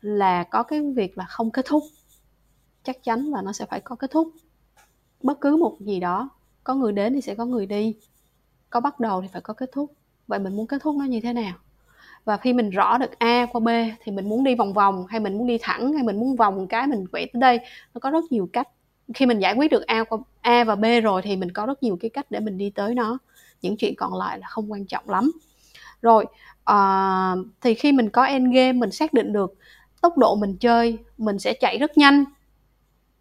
[0.00, 1.82] là có cái việc là không kết thúc.
[2.84, 4.28] Chắc chắn là nó sẽ phải có kết thúc.
[5.22, 6.30] Bất cứ một gì đó,
[6.64, 7.94] có người đến thì sẽ có người đi.
[8.70, 9.92] Có bắt đầu thì phải có kết thúc.
[10.26, 11.54] Vậy mình muốn kết thúc nó như thế nào?
[12.24, 13.68] Và khi mình rõ được a qua b
[14.00, 16.66] thì mình muốn đi vòng vòng, hay mình muốn đi thẳng, hay mình muốn vòng
[16.66, 17.60] cái mình quẹt tới đây,
[17.94, 18.68] nó có rất nhiều cách.
[19.14, 21.82] Khi mình giải quyết được a qua, a và b rồi thì mình có rất
[21.82, 23.18] nhiều cái cách để mình đi tới nó.
[23.62, 25.32] Những chuyện còn lại là không quan trọng lắm
[26.02, 26.26] rồi
[26.70, 29.54] uh, thì khi mình có end game mình xác định được
[30.00, 32.24] tốc độ mình chơi mình sẽ chạy rất nhanh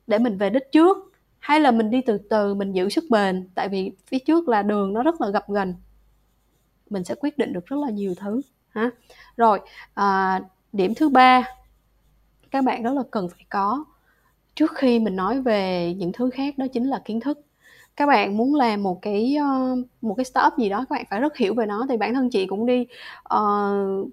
[0.07, 0.97] để mình về đích trước.
[1.39, 4.61] Hay là mình đi từ từ mình giữ sức bền tại vì phía trước là
[4.63, 5.75] đường nó rất là gập gần
[6.89, 8.89] mình sẽ quyết định được rất là nhiều thứ ha.
[9.38, 9.59] Rồi
[9.93, 10.41] à,
[10.73, 11.43] điểm thứ ba
[12.51, 13.86] các bạn rất là cần phải có.
[14.55, 17.39] Trước khi mình nói về những thứ khác đó chính là kiến thức
[17.95, 21.19] các bạn muốn làm một cái uh, một cái startup gì đó các bạn phải
[21.19, 21.85] rất hiểu về nó.
[21.89, 22.85] Thì bản thân chị cũng đi
[23.33, 24.09] uh,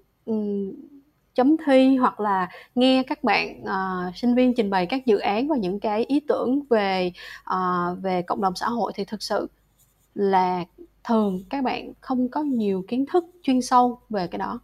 [1.35, 5.47] chấm thi hoặc là nghe các bạn uh, sinh viên trình bày các dự án
[5.47, 7.11] và những cái ý tưởng về
[7.53, 9.47] uh, về cộng đồng xã hội thì thực sự
[10.15, 10.63] là
[11.03, 14.59] thường các bạn không có nhiều kiến thức chuyên sâu về cái đó.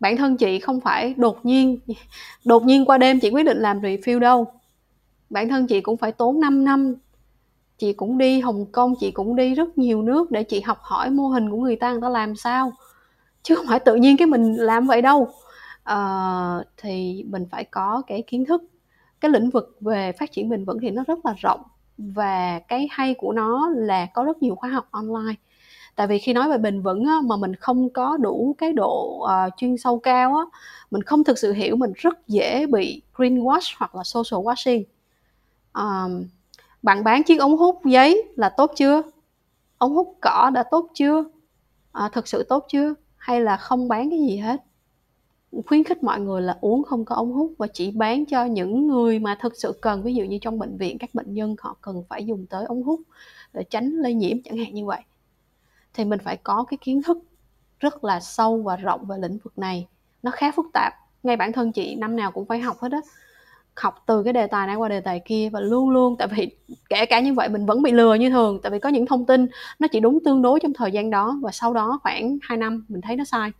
[0.00, 1.78] Bản thân chị không phải đột nhiên
[2.44, 4.46] đột nhiên qua đêm chị quyết định làm review đâu.
[5.30, 6.94] Bản thân chị cũng phải tốn 5 năm
[7.78, 11.10] chị cũng đi Hồng Kông chị cũng đi rất nhiều nước để chị học hỏi
[11.10, 12.72] mô hình của người ta người ta làm sao.
[13.42, 15.28] Chứ không phải tự nhiên cái mình làm vậy đâu.
[15.84, 18.62] À, thì mình phải có cái kiến thức.
[19.20, 21.60] Cái lĩnh vực về phát triển bền vững thì nó rất là rộng
[21.98, 25.34] và cái hay của nó là có rất nhiều khóa học online.
[25.96, 29.24] Tại vì khi nói về bền vững á, mà mình không có đủ cái độ
[29.24, 30.44] uh, chuyên sâu cao á,
[30.90, 34.82] mình không thực sự hiểu mình rất dễ bị greenwash hoặc là social washing.
[35.74, 36.24] Um,
[36.86, 39.02] bạn bán chiếc ống hút giấy là tốt chưa?
[39.78, 41.24] Ống hút cỏ đã tốt chưa?
[41.92, 42.94] À, thực sự tốt chưa?
[43.16, 44.62] Hay là không bán cái gì hết?
[45.66, 48.86] Khuyến khích mọi người là uống không có ống hút và chỉ bán cho những
[48.86, 50.02] người mà thực sự cần.
[50.02, 52.82] Ví dụ như trong bệnh viện các bệnh nhân họ cần phải dùng tới ống
[52.82, 53.00] hút
[53.52, 55.00] để tránh lây nhiễm chẳng hạn như vậy.
[55.94, 57.18] Thì mình phải có cái kiến thức
[57.80, 59.88] rất là sâu và rộng về lĩnh vực này.
[60.22, 60.92] Nó khá phức tạp.
[61.22, 63.00] Ngay bản thân chị năm nào cũng phải học hết á
[63.80, 66.56] học từ cái đề tài này qua đề tài kia và luôn luôn tại vì
[66.88, 69.26] kể cả như vậy mình vẫn bị lừa như thường tại vì có những thông
[69.26, 69.46] tin
[69.78, 72.84] nó chỉ đúng tương đối trong thời gian đó và sau đó khoảng 2 năm
[72.88, 73.50] mình thấy nó sai.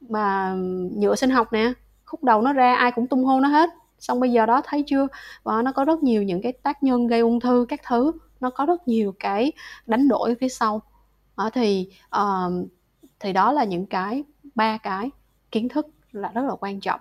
[0.00, 0.54] Mà
[0.96, 1.72] nhựa sinh học nè
[2.04, 3.70] khúc đầu nó ra ai cũng tung hô nó hết.
[3.98, 5.06] Xong bây giờ đó thấy chưa?
[5.42, 8.50] Và nó có rất nhiều những cái tác nhân gây ung thư các thứ nó
[8.50, 9.52] có rất nhiều cái
[9.86, 10.82] đánh đổi phía sau.
[11.36, 12.68] À, thì uh,
[13.20, 14.24] thì đó là những cái
[14.54, 15.10] ba cái
[15.50, 17.00] kiến thức là rất là quan trọng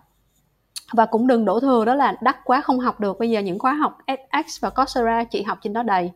[0.91, 3.19] và cũng đừng đổ thừa đó là đắt quá không học được.
[3.19, 6.11] Bây giờ những khóa học edX và Coursera chị học trên đó đầy.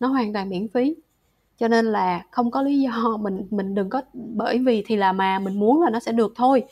[0.00, 0.96] Nó hoàn toàn miễn phí.
[1.58, 5.12] Cho nên là không có lý do mình mình đừng có bởi vì thì là
[5.12, 6.64] mà mình muốn là nó sẽ được thôi.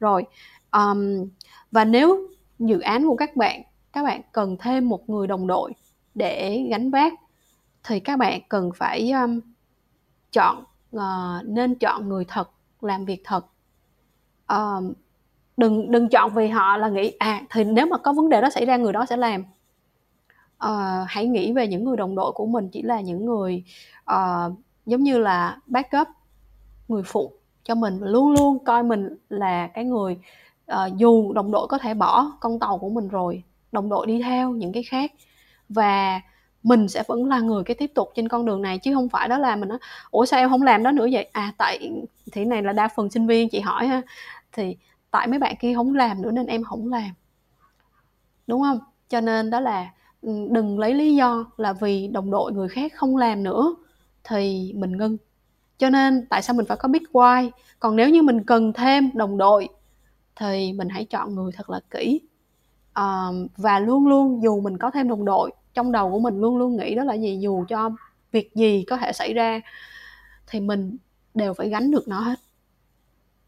[0.00, 0.24] Rồi
[0.72, 1.28] um,
[1.72, 2.28] và nếu
[2.58, 3.62] dự án của các bạn
[3.92, 5.72] các bạn cần thêm một người đồng đội
[6.14, 7.12] để gánh vác
[7.84, 9.40] thì các bạn cần phải um,
[10.32, 10.64] chọn
[10.96, 11.02] uh,
[11.44, 13.46] nên chọn người thật làm việc thật.
[14.48, 14.92] Um,
[15.56, 18.50] đừng đừng chọn vì họ là nghĩ à thì nếu mà có vấn đề đó
[18.50, 19.44] xảy ra người đó sẽ làm.
[20.64, 23.64] Uh, hãy nghĩ về những người đồng đội của mình chỉ là những người
[24.12, 24.52] uh,
[24.86, 26.08] giống như là backup
[26.88, 27.32] người phụ
[27.64, 30.18] cho mình luôn luôn coi mình là cái người
[30.72, 33.42] uh, dù đồng đội có thể bỏ con tàu của mình rồi
[33.72, 35.12] đồng đội đi theo những cái khác
[35.68, 36.20] và
[36.62, 39.28] mình sẽ vẫn là người cái tiếp tục trên con đường này chứ không phải
[39.28, 39.78] đó là mình nói
[40.10, 41.28] ủa sao em không làm đó nữa vậy?
[41.32, 41.92] À tại
[42.32, 44.02] thì này là đa phần sinh viên chị hỏi ha.
[44.52, 44.76] Thì
[45.14, 47.10] tại mấy bạn kia không làm nữa nên em không làm.
[48.46, 48.78] Đúng không?
[49.08, 49.90] Cho nên đó là
[50.22, 53.74] ừ, đừng lấy lý do là vì đồng đội người khác không làm nữa
[54.24, 55.16] thì mình ngưng.
[55.78, 57.50] Cho nên tại sao mình phải có big why?
[57.78, 59.68] Còn nếu như mình cần thêm đồng đội
[60.36, 62.20] thì mình hãy chọn người thật là kỹ.
[62.92, 66.56] À, và luôn luôn dù mình có thêm đồng đội trong đầu của mình luôn
[66.56, 67.38] luôn nghĩ đó là gì?
[67.40, 67.90] Dù cho
[68.32, 69.60] việc gì có thể xảy ra
[70.46, 70.96] thì mình
[71.34, 72.40] đều phải gánh được nó hết.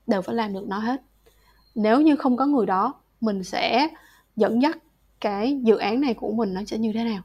[0.07, 1.03] Đều phải làm được nó hết
[1.77, 3.89] nếu như không có người đó mình sẽ
[4.37, 4.79] dẫn dắt
[5.21, 7.23] cái dự án này của mình nó sẽ như thế nào?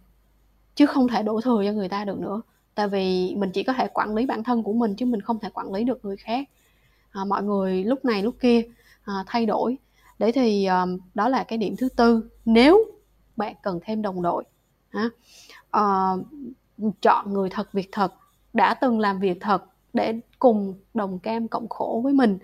[0.75, 2.41] Chứ không thể đổ thừa cho người ta được nữa.
[2.75, 5.39] Tại vì mình chỉ có thể quản lý bản thân của mình chứ mình không
[5.39, 6.49] thể quản lý được người khác.
[7.11, 8.61] À, mọi người lúc này lúc kia
[9.03, 9.77] à, thay đổi.
[10.19, 12.29] Để thì um, đó là cái điểm thứ tư.
[12.45, 12.85] Nếu
[13.35, 14.43] bạn cần thêm đồng đội
[14.89, 15.09] à,
[15.77, 16.25] uh,
[17.01, 18.13] chọn người thật việc thật
[18.53, 22.37] đã từng làm việc thật để cùng đồng cam cộng khổ với mình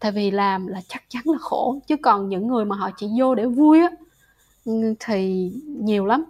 [0.00, 3.08] tại vì làm là chắc chắn là khổ chứ còn những người mà họ chỉ
[3.18, 3.90] vô để vui á
[5.00, 6.24] thì nhiều lắm.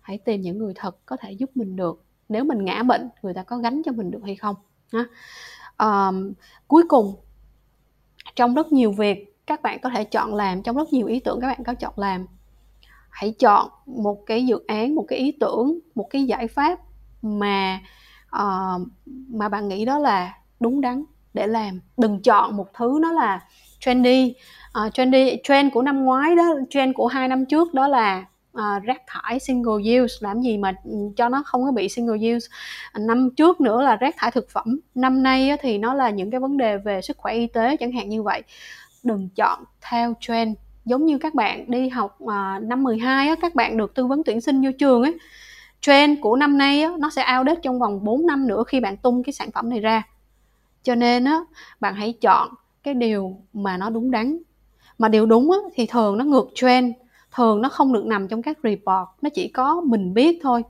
[0.00, 2.04] Hãy tìm những người thật có thể giúp mình được.
[2.28, 4.56] Nếu mình ngã bệnh người ta có gánh cho mình được hay không
[4.92, 5.04] ha?
[5.76, 6.10] À,
[6.68, 7.14] cuối cùng
[8.36, 11.40] trong rất nhiều việc các bạn có thể chọn làm trong rất nhiều ý tưởng
[11.40, 12.26] các bạn có chọn làm.
[13.10, 16.78] Hãy chọn một cái dự án một cái ý tưởng một cái giải pháp
[17.22, 17.80] mà
[18.36, 18.82] uh,
[19.28, 21.04] mà bạn nghĩ đó là đúng đắn
[21.36, 21.80] để làm.
[21.96, 23.40] Đừng chọn một thứ nó là
[23.80, 24.34] trendy.
[24.86, 28.82] Uh, trendy trend của năm ngoái đó trend của hai năm trước đó là uh,
[28.84, 30.14] rác thải single use.
[30.20, 30.74] Làm gì mà
[31.16, 32.46] cho nó không có bị single use.
[33.00, 34.80] Năm trước nữa là rác thải thực phẩm.
[34.94, 37.76] Năm nay á, thì nó là những cái vấn đề về sức khỏe y tế
[37.76, 38.42] chẳng hạn như vậy.
[39.02, 40.56] Đừng chọn theo trend.
[40.84, 44.22] Giống như các bạn đi học uh, năm 12 á, các bạn được tư vấn
[44.24, 45.18] tuyển sinh vô trường ấy
[45.80, 48.96] trend của năm nay á, nó sẽ outdate trong vòng 4 năm nữa khi bạn
[48.96, 50.02] tung cái sản phẩm này ra
[50.86, 51.40] cho nên á
[51.80, 52.48] bạn hãy chọn
[52.82, 54.38] cái điều mà nó đúng đắn.
[54.98, 56.94] Mà điều đúng á, thì thường nó ngược trend
[57.34, 60.62] thường nó không được nằm trong các report nó chỉ có mình biết thôi.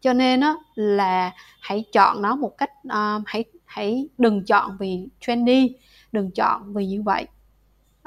[0.00, 5.08] Cho nên á là hãy chọn nó một cách uh, hãy hãy đừng chọn vì
[5.20, 5.76] trendy
[6.12, 7.26] đừng chọn vì như vậy.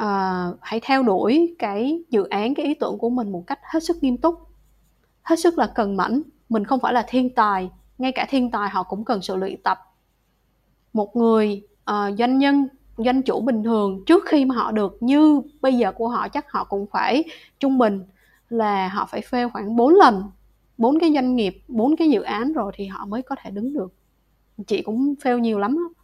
[0.02, 3.84] Uh, hãy theo đuổi cái dự án cái ý tưởng của mình một cách hết
[3.84, 4.36] sức nghiêm túc
[5.22, 6.24] hết sức là cần mẫn.
[6.50, 9.64] Mình không phải là thiên tài ngay cả thiên tài họ cũng cần sự luyện
[9.64, 9.88] tập
[10.93, 11.61] một người
[11.91, 12.67] uh, doanh nhân
[12.97, 16.51] doanh chủ bình thường trước khi mà họ được như bây giờ của họ chắc
[16.51, 17.23] họ cũng phải
[17.59, 18.03] trung bình
[18.49, 20.23] là họ phải phê khoảng 4 lần
[20.79, 23.73] bốn cái doanh nghiệp bốn cái dự án rồi thì họ mới có thể đứng
[23.73, 23.93] được.
[24.67, 26.03] Chị cũng fail nhiều lắm đó.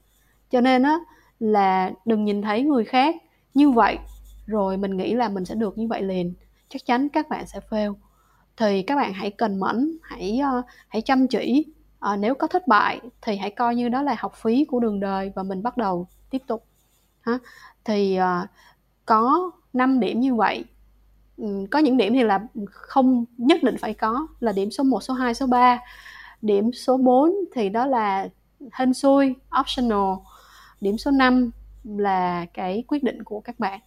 [0.49, 0.99] cho nên á
[1.39, 3.15] là đừng nhìn thấy người khác
[3.53, 3.97] như vậy
[4.45, 6.33] rồi mình nghĩ là mình sẽ được như vậy liền.
[6.69, 7.93] Chắc chắn các bạn sẽ fail.
[8.57, 11.65] Thì các bạn hãy cần mẫn hãy uh, hãy chăm chỉ
[12.05, 14.99] à, nếu có thất bại thì hãy coi như đó là học phí của đường
[14.99, 16.65] đời và mình bắt đầu tiếp tục
[17.21, 17.39] ha.
[17.83, 18.47] Thì à,
[19.05, 20.65] có 5 điểm như vậy.
[21.37, 25.03] Ừ, có những điểm thì là không nhất định phải có là điểm số 1,
[25.03, 25.79] số 2, số 3
[26.41, 28.27] điểm số 4 thì đó là
[28.71, 30.13] hên xui optional.
[30.81, 31.51] Điểm số 5
[31.83, 33.79] là cái quyết định của các bạn.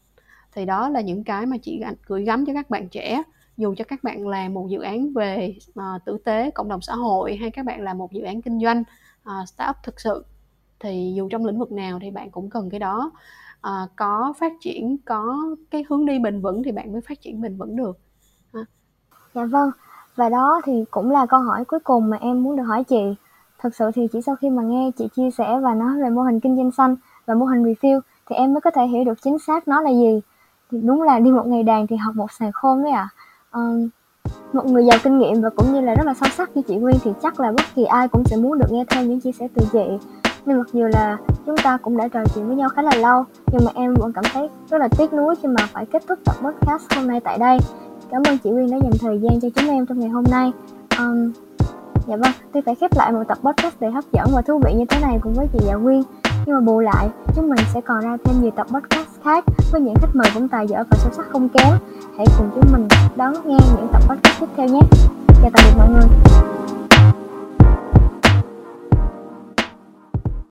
[0.52, 3.22] Thì đó là những cái mà chị gửi gắm cho các bạn trẻ
[3.58, 6.94] dù cho các bạn làm một dự án về uh, tử tế cộng đồng xã
[6.94, 8.82] hội hay các bạn làm một dự án kinh doanh
[9.28, 10.24] uh, startup thực sự
[10.80, 13.10] thì dù trong lĩnh vực nào thì bạn cũng cần cái đó.
[13.58, 15.36] Uh, có phát triển có
[15.70, 17.98] cái hướng đi bền vững thì bạn mới phát triển bền vững được.
[18.58, 18.66] Uh.
[19.34, 19.70] dạ vâng.
[20.16, 23.14] Và đó thì cũng là câu hỏi cuối cùng mà em muốn được hỏi chị.
[23.58, 26.22] Thực sự thì chỉ sau khi mà nghe chị chia sẻ và nói về mô
[26.22, 26.96] hình kinh doanh xanh
[27.26, 29.90] và mô hình refill thì em mới có thể hiểu được chính xác nó là
[29.90, 30.20] gì.
[30.70, 33.08] Thì đúng là đi một ngày đàn thì học một sàn khôn đấy ạ.
[33.14, 33.17] à
[33.56, 33.88] uh,
[34.52, 36.76] một người giàu kinh nghiệm và cũng như là rất là sâu sắc như chị
[36.76, 39.32] Nguyên thì chắc là bất kỳ ai cũng sẽ muốn được nghe thêm những chia
[39.32, 40.06] sẻ từ chị.
[40.46, 43.24] Nên mặc dù là chúng ta cũng đã trò chuyện với nhau khá là lâu
[43.52, 46.18] nhưng mà em vẫn cảm thấy rất là tiếc nuối khi mà phải kết thúc
[46.24, 47.58] tập podcast hôm nay tại đây.
[48.10, 50.52] Cảm ơn chị Nguyên đã dành thời gian cho chúng em trong ngày hôm nay.
[50.98, 51.32] Um,
[52.06, 54.74] dạ vâng tuy phải khép lại một tập podcast đầy hấp dẫn và thú vị
[54.74, 56.02] như thế này cùng với chị Dạ Nguyên.
[56.46, 59.80] Nhưng mà bù lại chúng mình sẽ còn ra thêm nhiều tập podcast khác với
[59.80, 61.78] những khách mời cũng tài giỏi và sâu sắc không kém.
[62.16, 64.80] Hãy cùng chúng mình đón nghe những tập podcast tiếp theo nhé.
[65.42, 66.57] Chào tạm biệt mọi người.